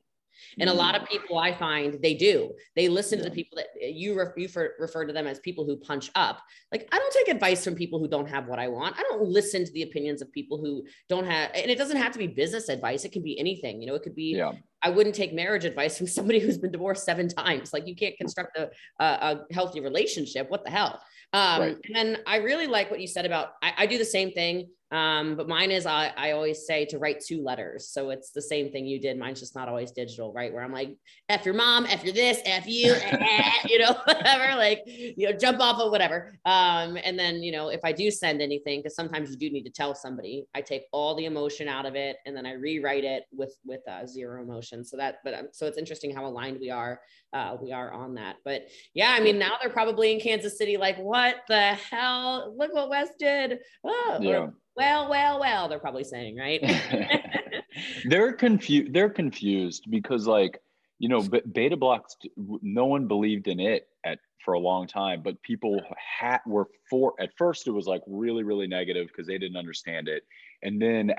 [0.58, 1.08] And a lot of mm.
[1.08, 2.52] people I find they do.
[2.74, 5.64] They listen to the people that you, re- you for, refer to them as people
[5.64, 6.40] who punch up.
[6.72, 8.98] Like I don't take advice from people who don't have what I want.
[8.98, 12.12] I don't listen to the opinions of people who don't have, and it doesn't have
[12.12, 13.04] to be business advice.
[13.04, 13.80] It can be anything.
[13.80, 14.36] You know, it could be.
[14.36, 14.52] Yeah.
[14.82, 17.72] I wouldn't take marriage advice from somebody who's been divorced seven times.
[17.72, 18.70] Like you can't construct a,
[19.00, 20.50] a, a healthy relationship.
[20.50, 21.00] What the hell?
[21.32, 21.76] Um, right.
[21.84, 23.50] And then I really like what you said about.
[23.62, 24.68] I, I do the same thing.
[24.92, 27.88] Um, but mine is I, I always say to write two letters.
[27.88, 29.18] So it's the same thing you did.
[29.18, 30.52] Mine's just not always digital, right?
[30.52, 30.96] Where I'm like,
[31.28, 35.28] F your mom, F your this, F you, eh, eh, you know, whatever, like, you
[35.28, 36.38] know, jump off of whatever.
[36.44, 39.64] Um, and then, you know, if I do send anything, because sometimes you do need
[39.64, 43.04] to tell somebody, I take all the emotion out of it and then I rewrite
[43.04, 44.84] it with with uh, zero emotion.
[44.84, 47.00] So that, but um, so it's interesting how aligned we are.
[47.32, 48.36] Uh, we are on that.
[48.44, 52.54] But yeah, I mean, now they're probably in Kansas City, like, what the hell?
[52.56, 53.58] Look what Wes did.
[53.84, 56.60] Oh, yeah well, well, well, they're probably saying, right?
[58.04, 58.92] they're confused.
[58.92, 60.60] They're confused because, like,
[60.98, 62.16] you know, beta blocks.
[62.36, 67.14] No one believed in it at for a long time, but people had were for.
[67.20, 70.22] At first, it was like really, really negative because they didn't understand it,
[70.62, 71.12] and then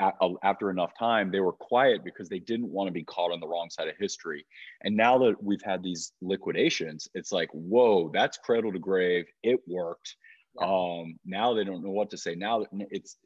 [0.43, 3.47] after enough time, they were quiet because they didn't want to be caught on the
[3.47, 4.45] wrong side of history.
[4.81, 9.25] And now that we've had these liquidations, it's like, whoa, that's cradle to grave.
[9.43, 10.15] It worked.
[10.59, 10.67] Yeah.
[10.67, 12.33] Um, now they don't know what to say.
[12.33, 13.17] Now it's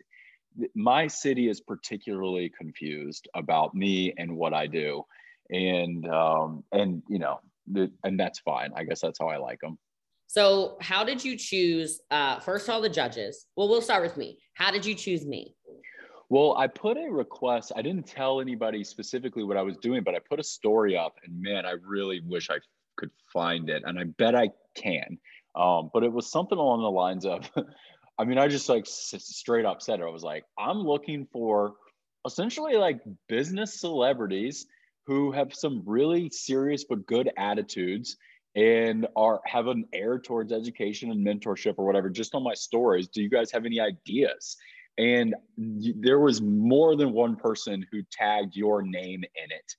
[0.75, 5.03] my city is particularly confused about me and what I do,
[5.49, 7.39] and um, and you know,
[7.71, 8.71] the, and that's fine.
[8.75, 9.77] I guess that's how I like them.
[10.27, 12.01] So, how did you choose?
[12.09, 13.45] Uh, first of all, the judges.
[13.55, 14.39] Well, we'll start with me.
[14.53, 15.55] How did you choose me?
[16.29, 17.73] Well, I put a request.
[17.75, 21.15] I didn't tell anybody specifically what I was doing, but I put a story up,
[21.25, 22.59] and man, I really wish I
[22.95, 25.17] could find it, and I bet I can.
[25.55, 27.49] Um, but it was something along the lines of
[28.21, 30.03] I mean, I just like straight up said it.
[30.03, 31.73] I was like, I'm looking for
[32.23, 34.67] essentially like business celebrities
[35.07, 38.17] who have some really serious but good attitudes
[38.55, 43.07] and are have an air towards education and mentorship or whatever just on my stories.
[43.07, 44.55] Do you guys have any ideas?
[44.99, 49.75] And there was more than one person who tagged your name in it.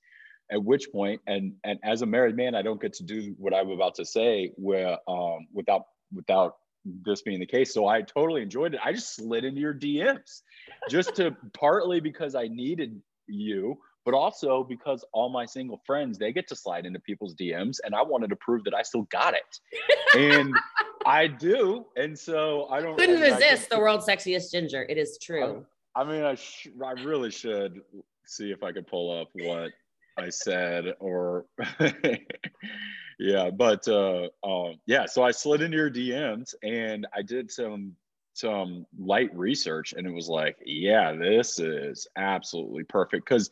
[0.51, 3.55] At which point and and as a married man i don't get to do what
[3.55, 7.73] i'm about to say where um without without this being the case.
[7.73, 8.81] So I totally enjoyed it.
[8.85, 10.43] I just slid into your DMs
[10.91, 16.33] just to partly because I needed you, but also because all my single friends, they
[16.33, 19.35] get to slide into people's DMs and I wanted to prove that I still got
[19.35, 20.19] it.
[20.19, 20.55] and
[21.07, 21.87] I do.
[21.97, 24.87] And so I don't couldn't I, resist I the world's sexiest ginger.
[24.89, 25.65] It is true.
[25.95, 27.81] I, I mean, I, sh- I really should
[28.27, 29.71] see if I could pull up what
[30.19, 31.47] I said or
[33.23, 37.95] yeah, but uh, uh, yeah, so I slid into your DMs and I did some
[38.35, 43.49] some light research and it was like, yeah, this is absolutely perfect because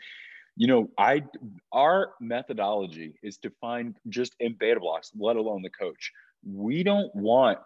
[0.57, 1.23] you know, I
[1.73, 6.11] our methodology is to find just in beta blocks, let alone the coach,
[6.45, 7.59] we don't want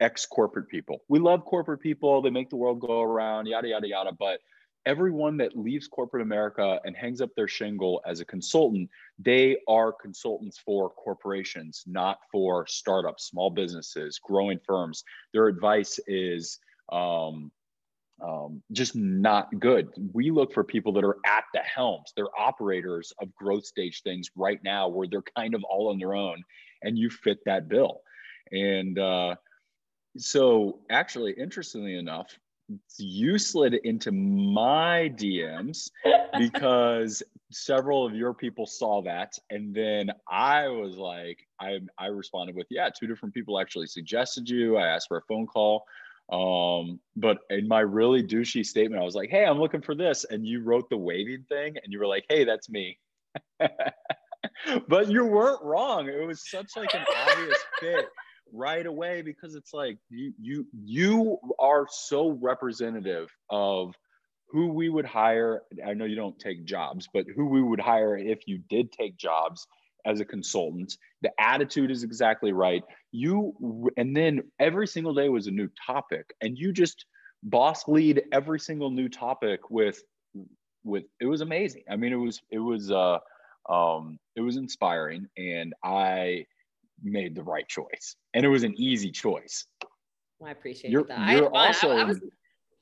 [0.00, 1.02] ex corporate people.
[1.08, 2.22] We love corporate people.
[2.22, 4.12] They make the world go around, yada, yada, yada.
[4.16, 4.40] But
[4.86, 8.88] everyone that leaves corporate America and hangs up their shingle as a consultant,
[9.18, 15.04] they are consultants for corporations, not for startups, small businesses, growing firms.
[15.32, 16.58] Their advice is
[16.90, 17.50] um,
[18.22, 19.88] um, just not good.
[20.12, 24.30] We look for people that are at the helms, they're operators of growth stage things
[24.36, 26.42] right now where they're kind of all on their own,
[26.82, 28.00] and you fit that bill.
[28.50, 29.36] And uh,
[30.16, 32.38] so, actually, interestingly enough,
[32.98, 35.90] you slid into my DMs
[36.38, 42.56] because several of your people saw that, and then I was like, I I responded
[42.56, 44.76] with, yeah, two different people actually suggested you.
[44.76, 45.84] I asked for a phone call.
[46.30, 50.24] Um, but in my really douchey statement, I was like, hey, I'm looking for this.
[50.24, 52.98] And you wrote the waving thing and you were like, hey, that's me.
[54.88, 56.08] but you weren't wrong.
[56.08, 58.06] It was such like an obvious fit
[58.52, 63.94] right away because it's like you you you are so representative of
[64.50, 65.62] who we would hire.
[65.86, 69.16] I know you don't take jobs but who we would hire if you did take
[69.16, 69.66] jobs
[70.06, 70.96] as a consultant.
[71.22, 72.82] The attitude is exactly right.
[73.12, 77.04] You and then every single day was a new topic and you just
[77.42, 80.02] boss lead every single new topic with
[80.84, 81.82] with it was amazing.
[81.90, 83.18] I mean it was it was uh
[83.68, 86.46] um it was inspiring and i
[87.02, 89.66] made the right choice, and it was an easy choice.
[90.38, 91.36] Well, I appreciate you're, that.
[91.36, 91.90] You're I, also.
[91.90, 92.20] I, I was,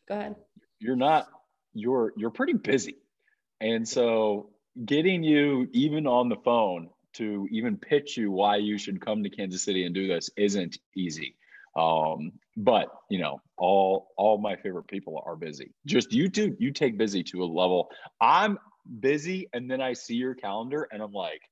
[0.08, 0.36] go ahead.
[0.78, 1.28] You're not.
[1.74, 2.96] You're you're pretty busy,
[3.60, 4.50] and so
[4.84, 9.30] getting you even on the phone to even pitch you why you should come to
[9.30, 11.34] Kansas City and do this isn't easy.
[11.76, 15.72] Um, but you know, all all my favorite people are busy.
[15.86, 17.90] Just you two, you take busy to a level.
[18.20, 18.58] I'm
[19.00, 21.42] busy, and then I see your calendar, and I'm like,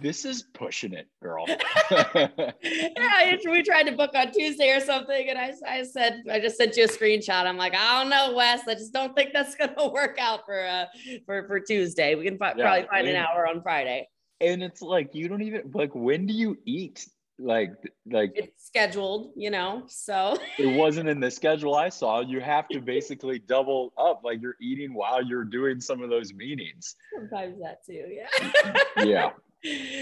[0.00, 1.44] this is pushing it, girl.
[1.90, 6.56] yeah, we tried to book on Tuesday or something, and I, I said I just
[6.56, 7.46] sent you a screenshot.
[7.46, 8.66] I'm like, I don't know, Wes.
[8.66, 10.86] I just don't think that's gonna work out for uh
[11.26, 12.14] for for Tuesday.
[12.14, 14.08] We can fi- yeah, probably find and, an hour on Friday.
[14.40, 17.06] And it's like you don't even like when do you eat?
[17.36, 17.72] Like
[18.06, 19.82] like it's scheduled, you know.
[19.88, 22.20] So it wasn't in the schedule I saw.
[22.20, 26.32] You have to basically double up, like you're eating while you're doing some of those
[26.32, 26.94] meetings.
[27.12, 29.04] Sometimes that too, yeah.
[29.04, 29.30] yeah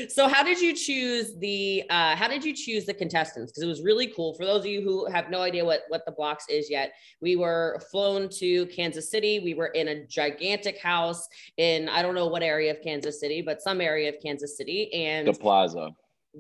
[0.09, 3.53] so how did you choose the uh, how did you choose the contestants?
[3.53, 4.35] Because it was really cool.
[4.35, 7.37] For those of you who have no idea what what the blox is yet we
[7.37, 9.41] were flown to kansas city.
[9.41, 13.43] We were in a gigantic house in i don't know what area of kansas city
[13.43, 15.91] but some area of kansas city and the plaza.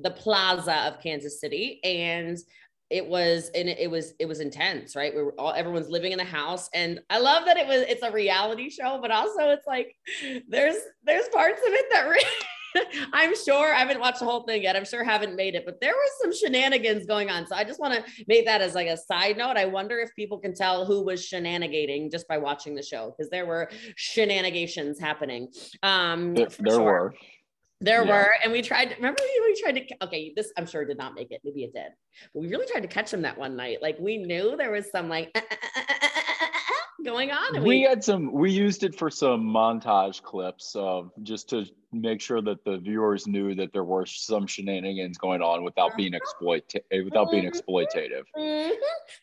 [0.02, 1.80] The plaza of kansas city.
[1.84, 2.38] And
[2.90, 5.14] it was and it was it was intense right?
[5.14, 6.68] We were all everyone's living in the house.
[6.74, 9.94] And i love that it was it's a reality show but also it's like
[10.48, 12.46] there's there's parts of it that really
[13.12, 14.76] I'm sure I haven't watched the whole thing yet.
[14.76, 17.46] I'm sure haven't made it, but there was some shenanigans going on.
[17.46, 19.56] So I just want to make that as like a side note.
[19.56, 23.30] I wonder if people can tell who was shenanigating just by watching the show because
[23.30, 25.48] there were shenanigations happening.
[25.82, 26.84] Um, there, there sure.
[26.84, 27.14] were.
[27.82, 28.12] There yeah.
[28.12, 28.94] were, and we tried.
[28.96, 30.04] Remember, we tried to.
[30.04, 31.40] Okay, this I'm sure did not make it.
[31.42, 31.90] Maybe it did,
[32.32, 33.82] but we really tried to catch them that one night.
[33.82, 36.08] Like we knew there was some like uh, uh, uh,
[37.02, 37.62] going on?
[37.62, 38.32] We, we, had some.
[38.32, 43.26] We used it for some montage clips of just to make sure that the viewers
[43.26, 46.62] knew that there were some shenanigans going on without being exploit
[47.04, 47.72] without being mm-hmm.
[47.72, 48.22] exploitative.
[48.36, 48.72] Mm-hmm.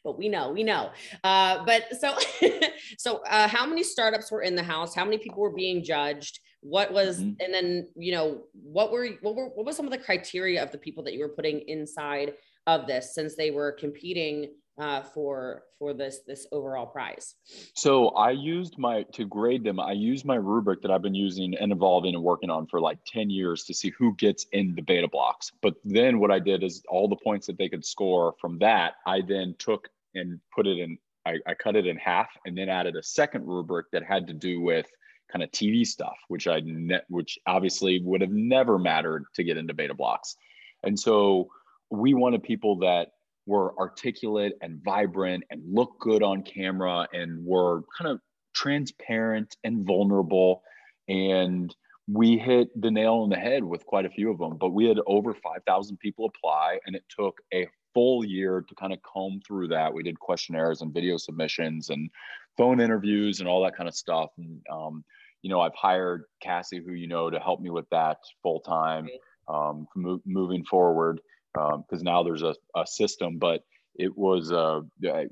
[0.04, 0.92] But we know, we know.
[1.24, 2.16] Uh, but so,
[2.98, 4.94] so uh, how many startups were in the house?
[4.94, 6.40] How many people were being judged?
[6.62, 7.42] What was, mm-hmm.
[7.42, 10.72] and then you know, what were what were what was some of the criteria of
[10.72, 12.34] the people that you were putting inside
[12.68, 17.36] of this, since they were competing uh, for for this this overall prize?
[17.76, 19.80] So I used my to grade them.
[19.80, 23.00] I used my rubric that I've been using and evolving and working on for like
[23.06, 25.52] ten years to see who gets in the beta blox.
[25.62, 28.94] But then what I did is all the points that they could score from that,
[29.06, 30.98] I then took and put it in.
[31.26, 34.34] I, I cut it in half and then added a second rubric that had to
[34.34, 34.88] do with
[35.30, 39.58] kind of TV stuff, which I ne- which obviously would have never mattered to get
[39.58, 40.36] into beta blox.
[40.84, 41.50] And so
[41.92, 43.10] we wanted people that
[43.50, 48.20] were articulate and vibrant and looked good on camera and were kind of
[48.54, 50.62] transparent and vulnerable.
[51.08, 51.76] And
[52.08, 54.86] we hit the nail on the head with quite a few of them, but we
[54.86, 59.42] had over 5,000 people apply and it took a full year to kind of comb
[59.46, 59.92] through that.
[59.92, 62.12] We did questionnaires and video submissions and
[62.56, 64.30] phone interviews and all that kind of stuff.
[64.38, 65.04] And, um,
[65.42, 69.08] you know, I've hired Cassie, who you know, to help me with that full time
[69.48, 71.20] um, mo- moving forward
[71.54, 73.38] because um, now there's a, a system.
[73.38, 73.64] But
[73.96, 74.82] it was uh,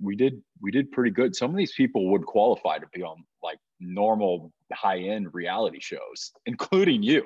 [0.01, 1.35] we did we did pretty good.
[1.35, 6.31] Some of these people would qualify to be on like normal high end reality shows,
[6.45, 7.23] including you.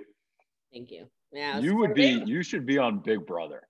[0.72, 1.08] Thank you.
[1.32, 2.22] Yeah, you would be.
[2.26, 3.64] You should be on Big Brother.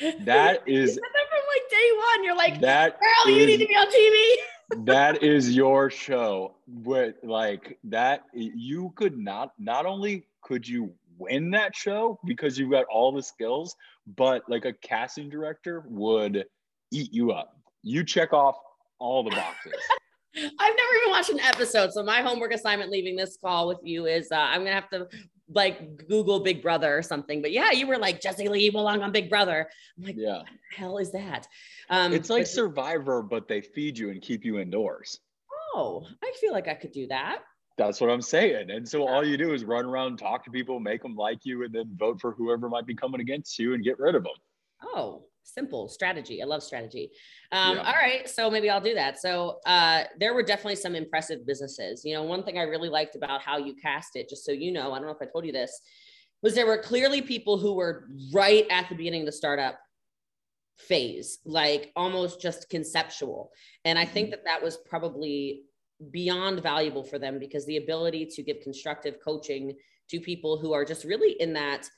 [0.24, 2.24] That is from like day one.
[2.24, 4.84] You're like, that girl, you is- need to be on TV.
[4.86, 6.56] that is your show.
[6.66, 9.52] But like that, you could not.
[9.58, 13.74] Not only could you win that show because you've got all the skills,
[14.16, 16.44] but like a casting director would
[16.90, 17.56] eat you up.
[17.82, 18.56] You check off
[18.98, 19.72] all the boxes.
[20.36, 20.42] I've
[20.76, 21.92] never even watched an episode.
[21.92, 25.06] So my homework assignment leaving this call with you is uh, I'm gonna have to
[25.48, 27.40] like Google Big Brother or something.
[27.40, 29.68] But yeah, you were like Jessie Lee, belong on Big Brother.
[29.96, 30.42] I'm like, yeah,
[30.76, 31.46] hell is that?
[31.90, 35.20] Um, it's like but- Survivor, but they feed you and keep you indoors.
[35.74, 37.40] oh, I feel like I could do that.
[37.76, 38.70] That's what I'm saying.
[38.70, 41.64] And so all you do is run around, talk to people, make them like you,
[41.64, 44.32] and then vote for whoever might be coming against you and get rid of them.
[44.82, 46.42] Oh, simple strategy.
[46.42, 47.10] I love strategy.
[47.52, 47.82] Um, Yeah.
[47.82, 49.20] All right, so maybe I'll do that.
[49.20, 52.04] So uh, there were definitely some impressive businesses.
[52.04, 54.72] You know, one thing I really liked about how you cast it, just so you
[54.72, 55.80] know, I don't know if I told you this,
[56.42, 59.78] was there were clearly people who were right at the beginning of the startup
[60.78, 63.50] phase, like almost just conceptual.
[63.84, 65.62] And I think that that was probably
[66.10, 69.74] beyond valuable for them because the ability to give constructive coaching
[70.10, 71.88] to people who are just really in that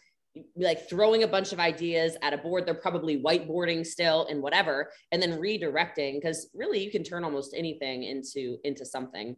[0.55, 4.91] like throwing a bunch of ideas at a board they're probably whiteboarding still and whatever
[5.13, 9.37] and then redirecting because really you can turn almost anything into into something.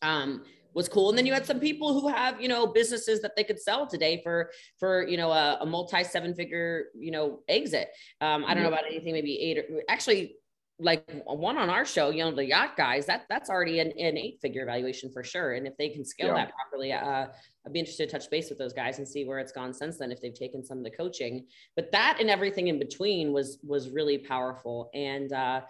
[0.00, 3.36] Um was cool and then you had some people who have you know businesses that
[3.36, 7.40] they could sell today for for you know a, a multi seven figure you know
[7.46, 7.88] exit.
[8.22, 10.36] Um i don't know about anything maybe eight or actually
[10.82, 14.18] like one on our show, you know, the yacht guys, that that's already an, an
[14.18, 15.54] eight figure valuation for sure.
[15.54, 16.34] And if they can scale Yeah.
[16.34, 17.26] that properly, uh,
[17.64, 19.98] I'd be interested to touch base with those guys and see where it's gone since
[19.98, 23.58] then, if they've taken some of the coaching, but that and everything in between was,
[23.62, 24.90] was really powerful.
[24.94, 25.60] And, uh,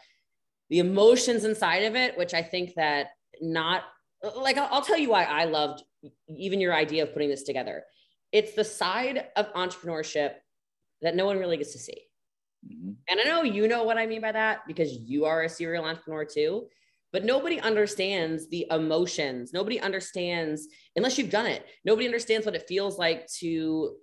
[0.70, 3.08] the emotions inside of it, which I think that
[3.42, 3.82] not
[4.36, 5.82] like, I'll, I'll tell you why I loved
[6.28, 7.84] even your idea of putting this together.
[8.30, 10.32] It's the side of entrepreneurship
[11.02, 12.06] that no one really gets to see.
[12.66, 12.96] Mhm.
[13.08, 15.84] And I know you know what I mean by that because you are a serial
[15.84, 16.68] entrepreneur too.
[17.12, 19.52] But nobody understands the emotions.
[19.52, 23.96] Nobody understands, unless you've done it, nobody understands what it feels like to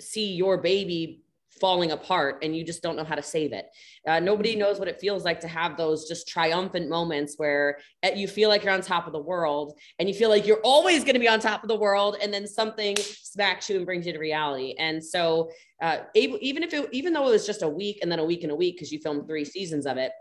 [0.00, 1.22] see your baby
[1.60, 3.66] falling apart and you just don't know how to save it.
[4.06, 8.10] Uh, nobody knows what it feels like to have those just triumphant moments where uh,
[8.14, 11.04] you feel like you're on top of the world and you feel like you're always
[11.04, 14.06] going to be on top of the world and then something smacks you and brings
[14.06, 14.74] you to reality.
[14.78, 15.50] And so
[15.82, 18.24] uh, able, even if it, even though it was just a week and then a
[18.24, 20.12] week and a week because you filmed three seasons of it,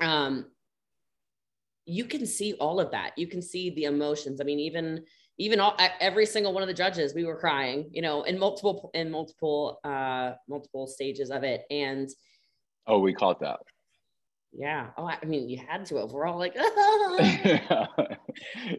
[0.00, 0.46] um,
[1.86, 3.12] you can see all of that.
[3.16, 4.40] You can see the emotions.
[4.40, 5.04] I mean, even
[5.38, 8.90] even all, every single one of the judges, we were crying, you know, in multiple
[8.94, 12.08] in multiple uh, multiple stages of it, and
[12.86, 13.58] Oh, we caught that.
[14.58, 15.96] Yeah, oh, I mean, you had to.
[15.96, 16.10] have.
[16.12, 18.18] We're all like, yeah, But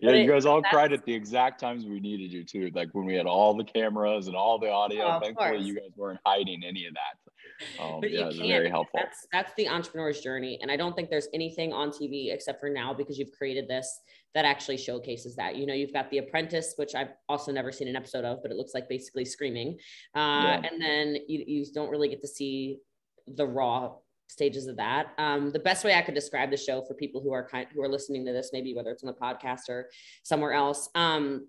[0.02, 2.72] you it- guys all cried at the exact times we needed you too.
[2.74, 5.04] Like when we had all the cameras and all the audio.
[5.06, 5.62] Oh, Thankfully, course.
[5.64, 7.84] you guys weren't hiding any of that.
[7.84, 8.50] Um, but yeah, you it was can't.
[8.50, 9.00] very helpful.
[9.02, 12.70] That's that's the entrepreneur's journey, and I don't think there's anything on TV except for
[12.70, 14.00] now because you've created this
[14.36, 15.56] that actually showcases that.
[15.56, 18.52] You know, you've got The Apprentice, which I've also never seen an episode of, but
[18.52, 19.78] it looks like basically screaming,
[20.16, 20.20] uh,
[20.62, 20.62] Yeah.
[20.72, 22.80] and then you you don't really get to see
[23.28, 23.94] the raw
[24.28, 25.14] stages of that.
[25.18, 27.82] Um, the best way I could describe the show for people who are kind who
[27.82, 29.90] are listening to this, maybe whether it's on the podcast or
[30.24, 31.48] somewhere else, um,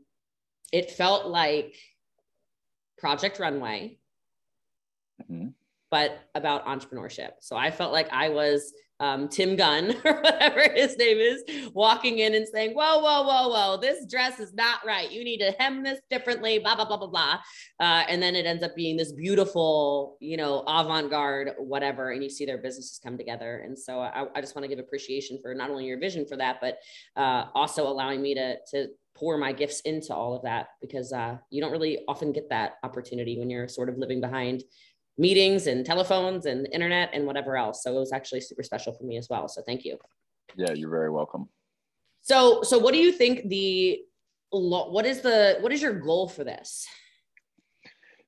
[0.72, 1.76] it felt like
[2.96, 3.98] Project Runway
[5.30, 5.54] Mhm.
[5.90, 7.32] but about entrepreneurship.
[7.40, 11.42] So I felt like I was um, Tim Gunn or whatever his name is,
[11.72, 13.76] walking in and saying, "Whoa, whoa, whoa, whoa!
[13.80, 15.10] This dress is not right.
[15.10, 17.38] You need to hem this differently." Blah blah blah blah blah.
[17.80, 22.30] Uh, and then it ends up being this beautiful, you know, avant-garde whatever, and you
[22.30, 23.62] see their businesses come together.
[23.64, 26.36] And so I, I just want to give appreciation for not only your vision for
[26.36, 26.78] that, but
[27.16, 28.88] uh, also allowing me to to
[29.18, 32.74] pour my gifts into all of that because uh, you don't really often get that
[32.84, 34.62] opportunity when you're sort of living behind
[35.18, 37.82] meetings and telephones and internet and whatever else.
[37.82, 39.48] So it was actually super special for me as well.
[39.48, 39.98] So thank you.
[40.56, 41.48] Yeah, you're very welcome.
[42.22, 44.00] So so what do you think the
[44.50, 46.86] what is the what is your goal for this?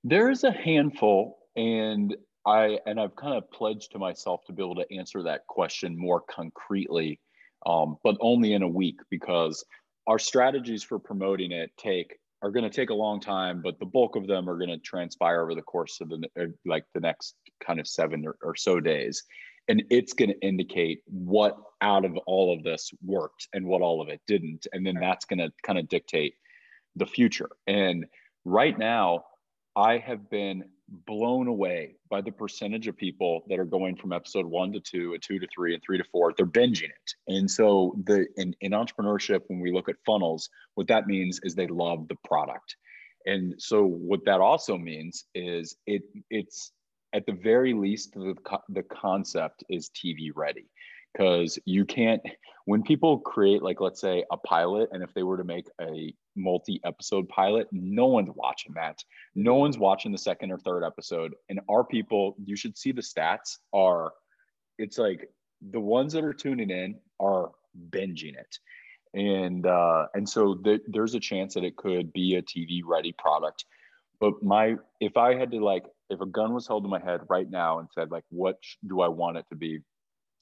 [0.04, 2.16] There is a handful, and
[2.46, 5.98] I and I've kind of pledged to myself to be able to answer that question
[5.98, 7.20] more concretely,
[7.66, 9.64] um, but only in a week because
[10.06, 13.86] our strategies for promoting it take are going to take a long time, but the
[13.86, 17.00] bulk of them are going to transpire over the course of the uh, like the
[17.00, 17.34] next
[17.64, 19.22] kind of seven or, or so days,
[19.68, 24.00] and it's going to indicate what out of all of this worked and what all
[24.00, 26.34] of it didn't, and then that's going to kind of dictate
[26.96, 27.50] the future.
[27.66, 28.06] And
[28.44, 29.24] right now,
[29.76, 30.64] I have been
[31.06, 35.14] blown away by the percentage of people that are going from episode one to two,
[35.14, 36.32] and two to three, and three to four.
[36.36, 37.14] They're binging it.
[37.28, 41.54] And so the in, in entrepreneurship, when we look at funnels, what that means is
[41.54, 42.76] they love the product.
[43.26, 46.72] And so what that also means is it it's
[47.12, 48.34] at the very least the,
[48.68, 50.70] the concept is tv ready
[51.12, 52.20] because you can't
[52.66, 56.14] when people create like let's say a pilot and if they were to make a
[56.36, 59.02] multi-episode pilot no one's watching that.
[59.34, 61.34] No one's watching the second or third episode.
[61.48, 64.12] And our people you should see the stats are
[64.78, 65.28] it's like
[65.70, 67.50] the ones that are tuning in are
[67.90, 68.58] binging it.
[69.12, 73.12] And uh and so th- there's a chance that it could be a tv ready
[73.12, 73.64] product.
[74.20, 77.20] But my if i had to like if a gun was held to my head
[77.28, 79.80] right now and said like what do i want it to be?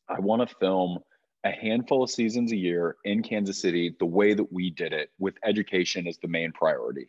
[0.09, 1.01] I want to film
[1.49, 5.11] a handful of seasons a year in Kansas City the way that we did it
[5.19, 7.09] with education as the main priority.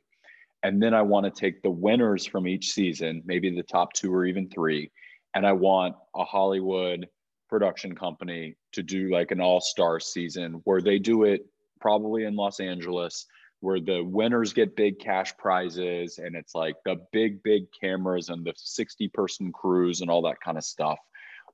[0.64, 4.14] And then I want to take the winners from each season, maybe the top two
[4.14, 4.92] or even three,
[5.34, 7.08] and I want a Hollywood
[7.50, 11.46] production company to do like an all star season where they do it
[11.80, 13.26] probably in Los Angeles,
[13.62, 18.46] where the winners get big cash prizes and it's like the big, big cameras and
[18.46, 21.00] the 60 person crews and all that kind of stuff.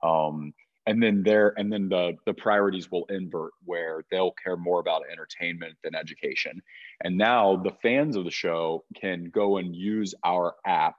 [0.04, 0.54] Um,
[0.88, 5.04] and then there and then the the priorities will invert where they'll care more about
[5.12, 6.62] entertainment than education.
[7.04, 10.96] And now the fans of the show can go and use our app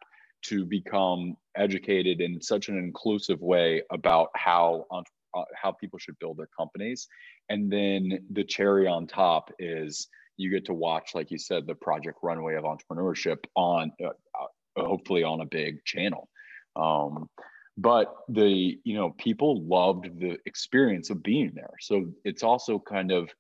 [0.46, 6.38] to become educated in such an inclusive way about how uh, how people should build
[6.38, 7.06] their companies.
[7.48, 11.74] And then the cherry on top is you get to watch like you said the
[11.74, 16.28] project runway of entrepreneurship on uh, uh, hopefully on a big channel.
[16.74, 17.28] Um,
[17.76, 21.74] but the you know people loved the experience of being there.
[21.80, 23.30] So it's also kind of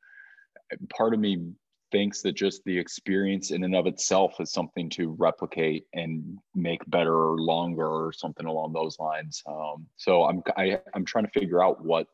[0.96, 1.52] part of me
[1.92, 6.82] thinks that just the experience in and of itself is something to replicate and make
[6.90, 9.42] better or longer or something along those lines.
[9.46, 12.06] Um, so i'm I, am i am trying to figure out what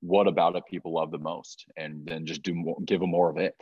[0.00, 3.30] what about it people love the most and then just do more give them more
[3.30, 3.54] of it.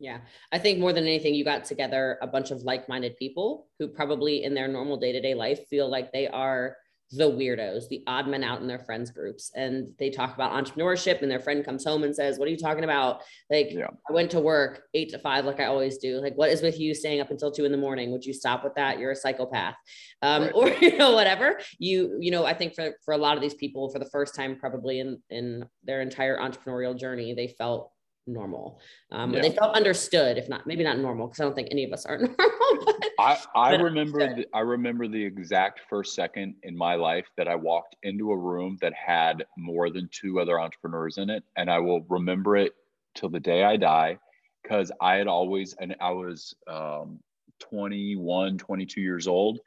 [0.00, 0.20] Yeah.
[0.50, 3.86] I think more than anything, you got together a bunch of like minded people who
[3.86, 6.74] probably in their normal day to day life feel like they are
[7.12, 9.50] the weirdos, the odd men out in their friends groups.
[9.54, 12.56] And they talk about entrepreneurship and their friend comes home and says, what are you
[12.56, 13.22] talking about?
[13.50, 13.88] Like yeah.
[14.08, 16.20] I went to work eight to five, like I always do.
[16.20, 18.12] Like, what is with you staying up until two in the morning?
[18.12, 18.98] Would you stop with that?
[18.98, 19.74] You're a psychopath.
[20.22, 20.52] Um, right.
[20.54, 23.54] or, you know, whatever you, you know, I think for, for a lot of these
[23.54, 27.90] people for the first time, probably in, in their entire entrepreneurial journey, they felt
[28.26, 28.80] normal.
[29.10, 29.42] Um, yeah.
[29.42, 32.06] They felt understood, if not maybe not normal, because I don't think any of us
[32.06, 32.84] are normal.
[32.84, 37.48] But, I, I remember the, I remember the exact first second in my life that
[37.48, 41.70] I walked into a room that had more than two other entrepreneurs in it, and
[41.70, 42.74] I will remember it
[43.14, 44.18] till the day I die,
[44.62, 47.18] because I had always and I was um,
[47.58, 49.60] 21, 22 years old,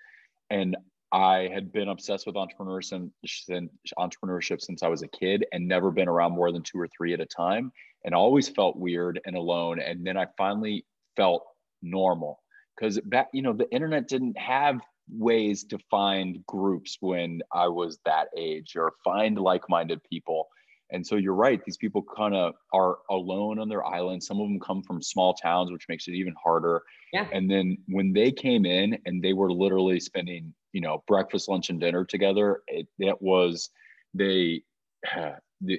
[0.49, 0.76] and
[1.14, 5.91] I had been obsessed with entrepreneurship since, entrepreneurship since I was a kid and never
[5.91, 7.72] been around more than two or three at a time
[8.03, 9.80] and always felt weird and alone.
[9.80, 10.86] And then I finally
[11.16, 11.45] felt
[11.84, 12.41] normal
[12.76, 17.99] because back, you know, the internet didn't have ways to find groups when I was
[18.05, 20.47] that age or find like minded people.
[20.91, 24.24] And so you're right, these people kind of are alone on their island.
[24.24, 26.82] Some of them come from small towns, which makes it even harder.
[27.11, 27.28] Yeah.
[27.32, 31.70] And then when they came in and they were literally spending, you know, breakfast, lunch,
[31.70, 33.70] and dinner together, it, it was,
[34.14, 34.64] they,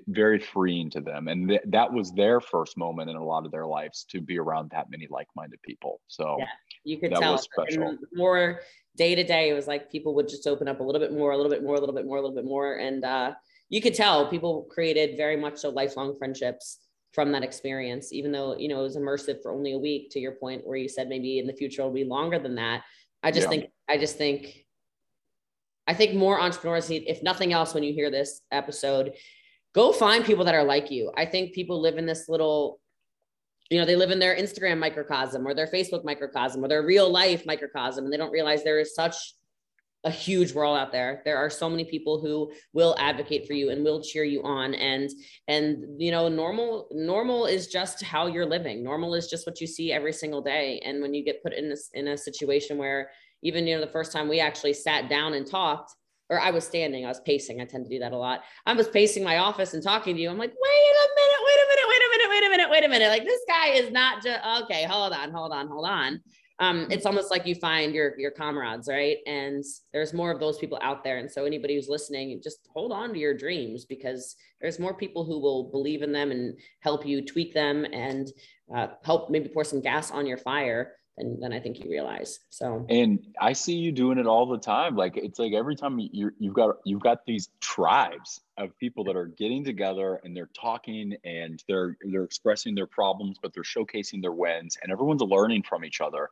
[0.09, 3.53] very freeing to them and th- that was their first moment in a lot of
[3.53, 6.47] their lives to be around that many like-minded people so yeah,
[6.85, 7.97] you could tell special.
[8.15, 8.61] more
[8.97, 11.33] day to day it was like people would just open up a little bit more
[11.33, 13.33] a little bit more a little bit more a little bit more and uh,
[13.69, 16.79] you could tell people created very much so lifelong friendships
[17.13, 20.19] from that experience even though you know it was immersive for only a week to
[20.19, 22.83] your point where you said maybe in the future it'll be longer than that
[23.23, 23.51] i just yeah.
[23.51, 24.64] think i just think
[25.87, 29.13] I think more entrepreneurs need, if nothing else, when you hear this episode,
[29.75, 31.13] go find people that are like you.
[31.17, 32.81] I think people live in this little,
[33.71, 37.11] you know, they live in their Instagram microcosm or their Facebook microcosm or their real
[37.11, 39.17] life microcosm, and they don't realize there is such
[40.05, 43.71] a huge world out there there are so many people who will advocate for you
[43.71, 45.11] and will cheer you on and
[45.49, 49.67] and you know normal normal is just how you're living normal is just what you
[49.67, 53.11] see every single day and when you get put in this in a situation where
[53.45, 55.95] even you know the first time we actually sat down and talked
[56.31, 57.61] or I was standing, I was pacing.
[57.61, 58.43] I tend to do that a lot.
[58.67, 60.31] I was pacing my office and talking to you.
[60.31, 62.85] I'm like, wait a minute, wait a minute, wait a minute, wait a minute, wait
[62.85, 63.09] a minute.
[63.09, 64.85] Like this guy is not just okay.
[64.85, 66.21] Hold on, hold on, hold on.
[66.61, 69.19] Um, it's almost like you find your your comrades, right?
[69.27, 71.19] And there's more of those people out there.
[71.19, 75.25] And so anybody who's listening, just hold on to your dreams because there's more people
[75.25, 78.29] who will believe in them and help you tweak them and
[78.75, 82.41] uh, help maybe pour some gas on your fire than, than I think you realize.
[82.51, 84.97] So and I see you doing it all the time.
[84.97, 89.17] Like it's like every time you you've got you've got these tribes of people that
[89.17, 94.21] are getting together and they're talking and they're they're expressing their problems, but they're showcasing
[94.23, 96.31] their wins, and everyone's learning from each other.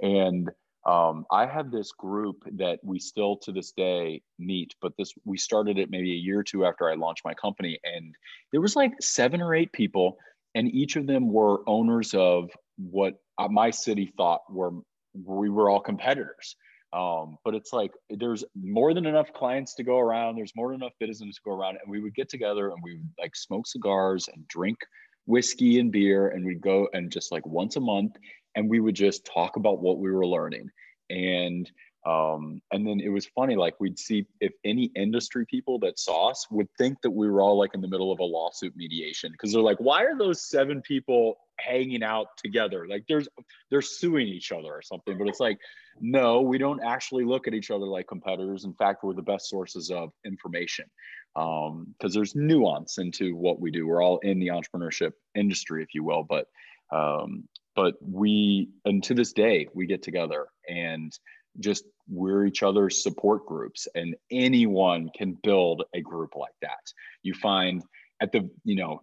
[0.00, 0.50] And
[0.86, 5.36] um, I have this group that we still to this day meet, but this we
[5.36, 8.14] started it maybe a year or two after I launched my company, and
[8.52, 10.18] there was like seven or eight people,
[10.54, 14.72] and each of them were owners of what my city thought were
[15.14, 16.56] we were all competitors.
[16.92, 20.36] Um, but it's like there's more than enough clients to go around.
[20.36, 22.94] There's more than enough business to go around, and we would get together and we
[22.94, 24.78] would like smoke cigars and drink
[25.26, 28.16] whiskey and beer, and we'd go and just like once a month,
[28.54, 30.70] and we would just talk about what we were learning.
[31.10, 31.70] And
[32.06, 36.30] um, and then it was funny, like we'd see if any industry people that saw
[36.30, 39.32] us would think that we were all like in the middle of a lawsuit mediation
[39.32, 42.86] because they're like, why are those seven people hanging out together?
[42.88, 43.28] Like there's
[43.70, 45.18] they're suing each other or something.
[45.18, 45.58] But it's like,
[46.00, 48.64] no, we don't actually look at each other like competitors.
[48.64, 50.86] In fact, we're the best sources of information
[51.34, 53.86] because um, there's nuance into what we do.
[53.86, 56.46] We're all in the entrepreneurship industry, if you will, but
[56.90, 61.12] um, but we and to this day we get together and
[61.60, 66.92] just we're each other's support groups and anyone can build a group like that.
[67.22, 67.82] You find
[68.20, 69.00] at the you know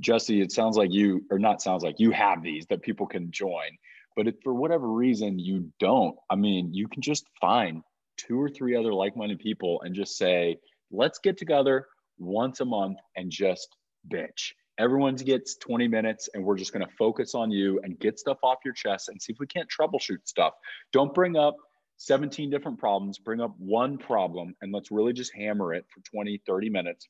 [0.00, 3.30] jesse it sounds like you or not sounds like you have these that people can
[3.30, 3.70] join
[4.16, 7.82] but if for whatever reason you don't i mean you can just find
[8.16, 10.58] two or three other like-minded people and just say
[10.90, 11.86] let's get together
[12.18, 13.76] once a month and just
[14.12, 14.52] bitch.
[14.78, 18.38] Everyone gets 20 minutes and we're just going to focus on you and get stuff
[18.42, 20.54] off your chest and see if we can't troubleshoot stuff.
[20.92, 21.56] Don't bring up
[21.98, 26.40] 17 different problems bring up one problem and let's really just hammer it for 20
[26.46, 27.08] 30 minutes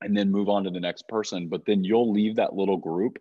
[0.00, 1.48] and then move on to the next person.
[1.48, 3.18] But then you'll leave that little group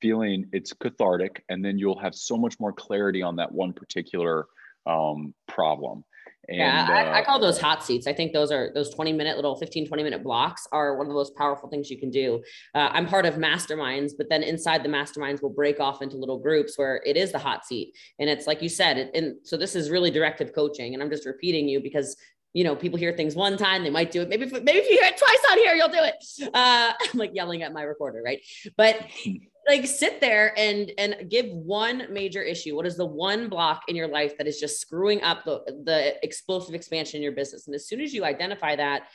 [0.00, 4.46] feeling it's cathartic and then you'll have so much more clarity on that one particular
[4.86, 6.04] um, problem
[6.48, 8.06] and, yeah, I, uh, I, call those hot seats.
[8.06, 11.08] I think those are those 20 minute little 15, 20 minute blocks are one of
[11.08, 12.42] the most powerful things you can do.
[12.74, 16.38] Uh, I'm part of masterminds, but then inside the masterminds we'll break off into little
[16.38, 17.94] groups where it is the hot seat.
[18.18, 20.94] And it's like you said, it, and so this is really directive coaching.
[20.94, 22.16] And I'm just repeating you because
[22.54, 24.28] you know, people hear things one time, they might do it.
[24.28, 26.52] Maybe, if, maybe if you hear it twice on here, you'll do it.
[26.54, 28.40] Uh, I'm like yelling at my recorder, right?
[28.76, 29.00] But
[29.66, 32.74] like sit there and and give one major issue.
[32.74, 36.24] What is the one block in your life that is just screwing up the the
[36.24, 37.66] explosive expansion in your business?
[37.66, 39.08] And as soon as you identify that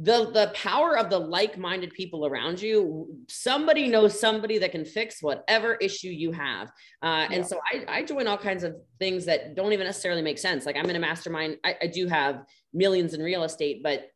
[0.00, 5.20] the the power of the like-minded people around you somebody knows somebody that can fix
[5.20, 6.70] whatever issue you have.
[7.02, 10.38] Uh, and so I, I join all kinds of things that don't even necessarily make
[10.38, 10.66] sense.
[10.66, 11.56] Like i'm in a mastermind.
[11.64, 14.06] I, I do have millions in real estate but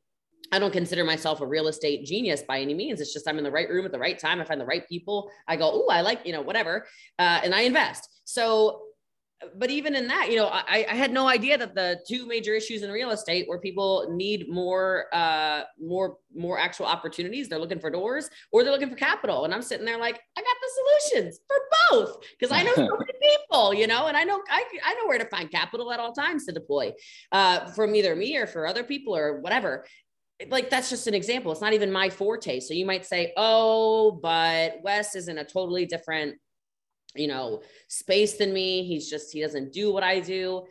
[0.52, 3.00] I don't consider myself a real estate genius by any means.
[3.00, 4.38] It's just I'm in the right room at the right time.
[4.38, 5.30] I find the right people.
[5.48, 6.86] I go, oh, I like, you know, whatever.
[7.18, 8.06] Uh, and I invest.
[8.24, 8.82] So,
[9.56, 12.54] but even in that, you know, I, I, had no idea that the two major
[12.54, 17.48] issues in real estate where people need more, uh, more, more actual opportunities.
[17.48, 19.44] They're looking for doors or they're looking for capital.
[19.44, 21.56] And I'm sitting there like, I got the solutions for
[21.90, 23.12] both because I know so many
[23.50, 26.12] people, you know, and I know I, I know where to find capital at all
[26.12, 26.92] times to deploy
[27.32, 29.84] uh, from either me or for other people or whatever
[30.50, 31.52] like that's just an example.
[31.52, 32.60] It's not even my forte.
[32.60, 36.36] So you might say, oh, but Wes is in a totally different,
[37.14, 38.84] you know, space than me.
[38.84, 40.64] He's just, he doesn't do what I do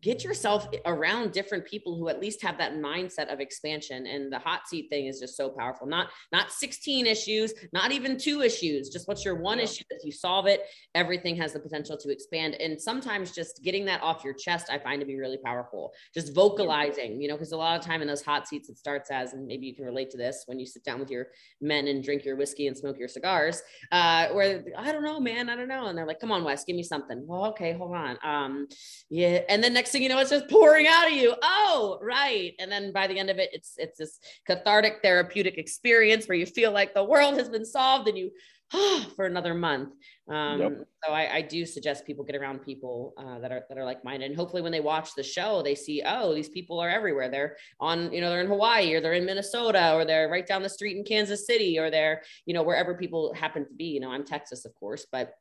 [0.00, 4.06] get yourself around different people who at least have that mindset of expansion.
[4.06, 5.86] And the hot seat thing is just so powerful.
[5.86, 9.64] Not not 16 issues not even two issues just what's your one yeah.
[9.64, 10.62] issue if you solve it
[10.94, 12.54] everything has the potential to expand.
[12.54, 15.92] And sometimes just getting that off your chest i find to be really powerful.
[16.14, 19.10] Just vocalizing you know because a lot of time in those hot seats it starts
[19.10, 21.28] as and maybe you can relate to this when you sit down with your
[21.60, 25.48] men and drink your whiskey and smoke your cigars uh, where i don't know man
[25.48, 25.86] i don't know.
[25.86, 27.24] And they're like come on wes give me something.
[27.26, 28.18] Well okay hold on.
[28.24, 28.68] Um
[29.10, 31.34] yeah and then next thing you know, it's just pouring out of you.
[31.42, 32.54] Oh, right.
[32.58, 36.46] And then by the end of it, it's it's this cathartic therapeutic experience where you
[36.46, 38.30] feel like the world has been solved and you
[39.16, 39.90] for another month.
[40.28, 40.86] Um, yep.
[41.04, 44.04] So I, I, do suggest people get around people uh, that are that are like
[44.04, 47.28] minded, and hopefully when they watch the show, they see oh these people are everywhere.
[47.28, 50.62] They're on you know they're in Hawaii or they're in Minnesota or they're right down
[50.62, 53.86] the street in Kansas City or they're you know wherever people happen to be.
[53.86, 55.34] You know I'm Texas of course, but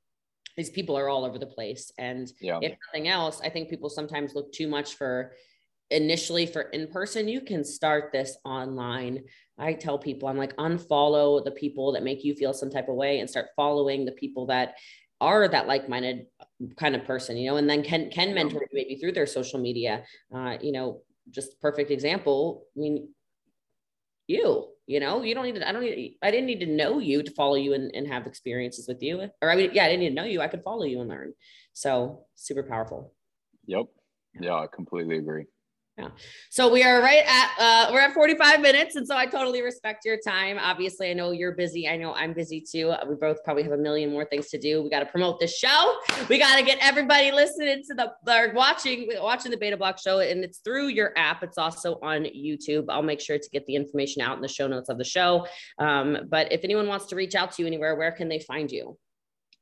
[0.57, 1.91] these people are all over the place.
[1.97, 2.59] And yeah.
[2.61, 5.33] if nothing else, I think people sometimes look too much for
[5.89, 7.27] initially for in person.
[7.27, 9.23] You can start this online.
[9.57, 12.95] I tell people, I'm like, unfollow the people that make you feel some type of
[12.95, 14.75] way and start following the people that
[15.19, 16.25] are that like-minded
[16.77, 19.59] kind of person, you know, and then can can mentor you maybe through their social
[19.59, 20.03] media.
[20.33, 22.65] Uh, you know, just perfect example.
[22.75, 23.09] I mean,
[24.27, 26.99] you you know you don't need to i don't need i didn't need to know
[26.99, 29.29] you to follow you and, and have experiences with you.
[29.41, 30.41] Or i mean yeah i didn't need to know you.
[30.41, 31.33] I could follow you and learn.
[31.73, 33.13] So super powerful.
[33.67, 33.85] Yep.
[34.39, 34.55] Yeah.
[34.55, 35.45] I completely agree
[35.97, 36.07] Yeah.
[36.49, 40.05] So we are right at uh we're at 45 minutes and so I totally respect
[40.05, 40.57] your time.
[40.57, 41.87] Obviously, I know you're busy.
[41.87, 42.93] I know I'm busy too.
[43.09, 44.81] We both probably have a million more things to do.
[44.81, 45.97] We got to promote the show.
[46.29, 50.19] We got to get everybody listening to the or watching watching the Beta Block show
[50.19, 51.43] and it's through your app.
[51.43, 52.85] It's also on YouTube.
[52.87, 55.45] I'll make sure to get the information out in the show notes of the show.
[55.77, 58.71] Um, but if anyone wants to reach out to you anywhere, where can they find
[58.71, 58.97] you?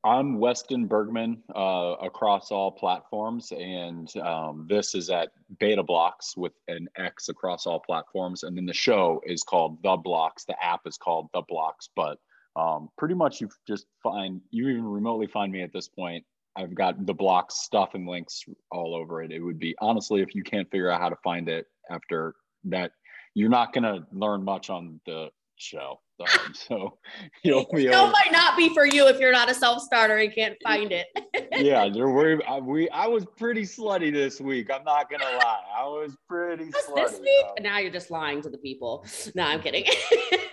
[0.05, 6.53] I'm Weston Bergmann uh, across all platforms, and um, this is at Beta Blox with
[6.69, 8.43] an X across all platforms.
[8.43, 10.45] And then the show is called The Blox.
[10.47, 12.17] The app is called The Blox, but
[12.55, 16.23] um, pretty much you just find you even remotely find me at this point.
[16.55, 19.31] I've got the blox stuff and links all over it.
[19.31, 22.35] It would be honestly, if you can't figure out how to find it after
[22.65, 22.91] that,
[23.33, 25.99] you're not going to learn much on the show.
[26.19, 26.97] Um, so
[27.43, 30.33] you'll be able, might not be for you if you're not a self starter and
[30.33, 31.07] can't find it.
[31.53, 32.89] yeah, there were I, we.
[32.89, 34.69] I was pretty slutty this week.
[34.73, 35.61] I'm not gonna lie.
[35.77, 36.95] I was pretty slutty.
[36.95, 37.45] This week?
[37.61, 39.05] Now you're just lying to the people.
[39.35, 39.85] No, I'm kidding.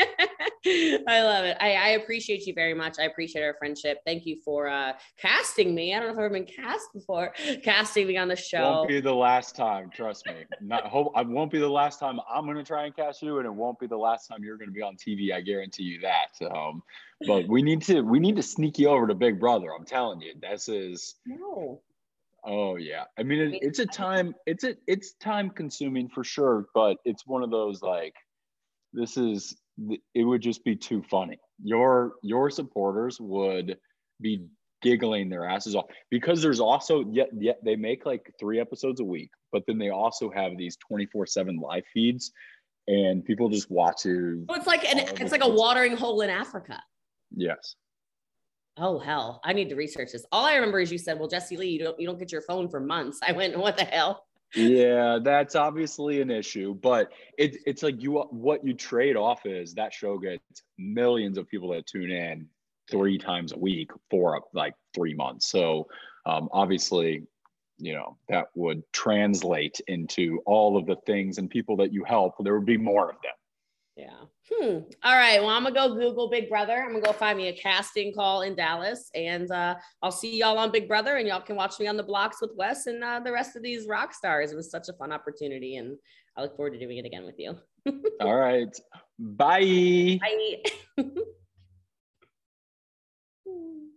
[1.08, 1.56] I love it.
[1.60, 2.98] I, I, appreciate you very much.
[2.98, 3.98] I appreciate our friendship.
[4.04, 5.94] Thank you for uh, casting me.
[5.94, 7.32] I don't know if I've ever been cast before.
[7.62, 9.90] Casting me on the show won't be the last time.
[9.90, 10.44] Trust me.
[10.60, 11.12] Not hope.
[11.14, 13.54] I won't be the last time I'm going to try and cast you, and it
[13.54, 15.32] won't be the last time you're going to be on TV.
[15.32, 16.44] I guarantee you that.
[16.50, 16.82] Um,
[17.26, 19.68] but we need to we need to sneak you over to Big Brother.
[19.76, 21.80] I'm telling you, this is no.
[22.44, 26.66] Oh yeah, I mean it, it's a time it's a it's time consuming for sure,
[26.74, 28.14] but it's one of those like
[28.92, 29.56] this is
[30.14, 31.38] it would just be too funny.
[31.62, 33.78] Your your supporters would
[34.20, 34.46] be
[34.82, 39.04] giggling their asses off because there's also yet yet they make like three episodes a
[39.04, 42.32] week, but then they also have these 24/7 live feeds
[42.88, 44.44] and people just watch it.
[44.48, 46.82] Oh, it's like an it's like a watering hole in Africa.
[47.34, 47.76] Yes.
[48.78, 50.26] Oh hell, I need to research this.
[50.30, 52.42] All I remember is you said, "Well, Jessie Lee, you don't you don't get your
[52.42, 54.25] phone for months." I went, "What the hell?"
[54.56, 59.74] Yeah, that's obviously an issue, but it, it's like you what you trade off is
[59.74, 60.42] that show gets
[60.78, 62.48] millions of people that tune in
[62.90, 65.50] three times a week for like three months.
[65.50, 65.88] So
[66.24, 67.24] um, obviously,
[67.78, 72.34] you know that would translate into all of the things and people that you help.
[72.40, 73.32] There would be more of them.
[73.96, 74.10] Yeah.
[74.52, 74.78] Hmm.
[75.02, 75.40] All right.
[75.40, 76.74] Well, I'm gonna go Google Big Brother.
[76.74, 80.58] I'm gonna go find me a casting call in Dallas, and uh, I'll see y'all
[80.58, 83.20] on Big Brother, and y'all can watch me on the blox with Wes and uh,
[83.20, 84.52] the rest of these rock stars.
[84.52, 85.96] It was such a fun opportunity, and
[86.36, 87.56] I look forward to doing it again with you.
[88.20, 88.78] All right.
[89.18, 90.18] Bye.
[90.20, 91.04] Bye.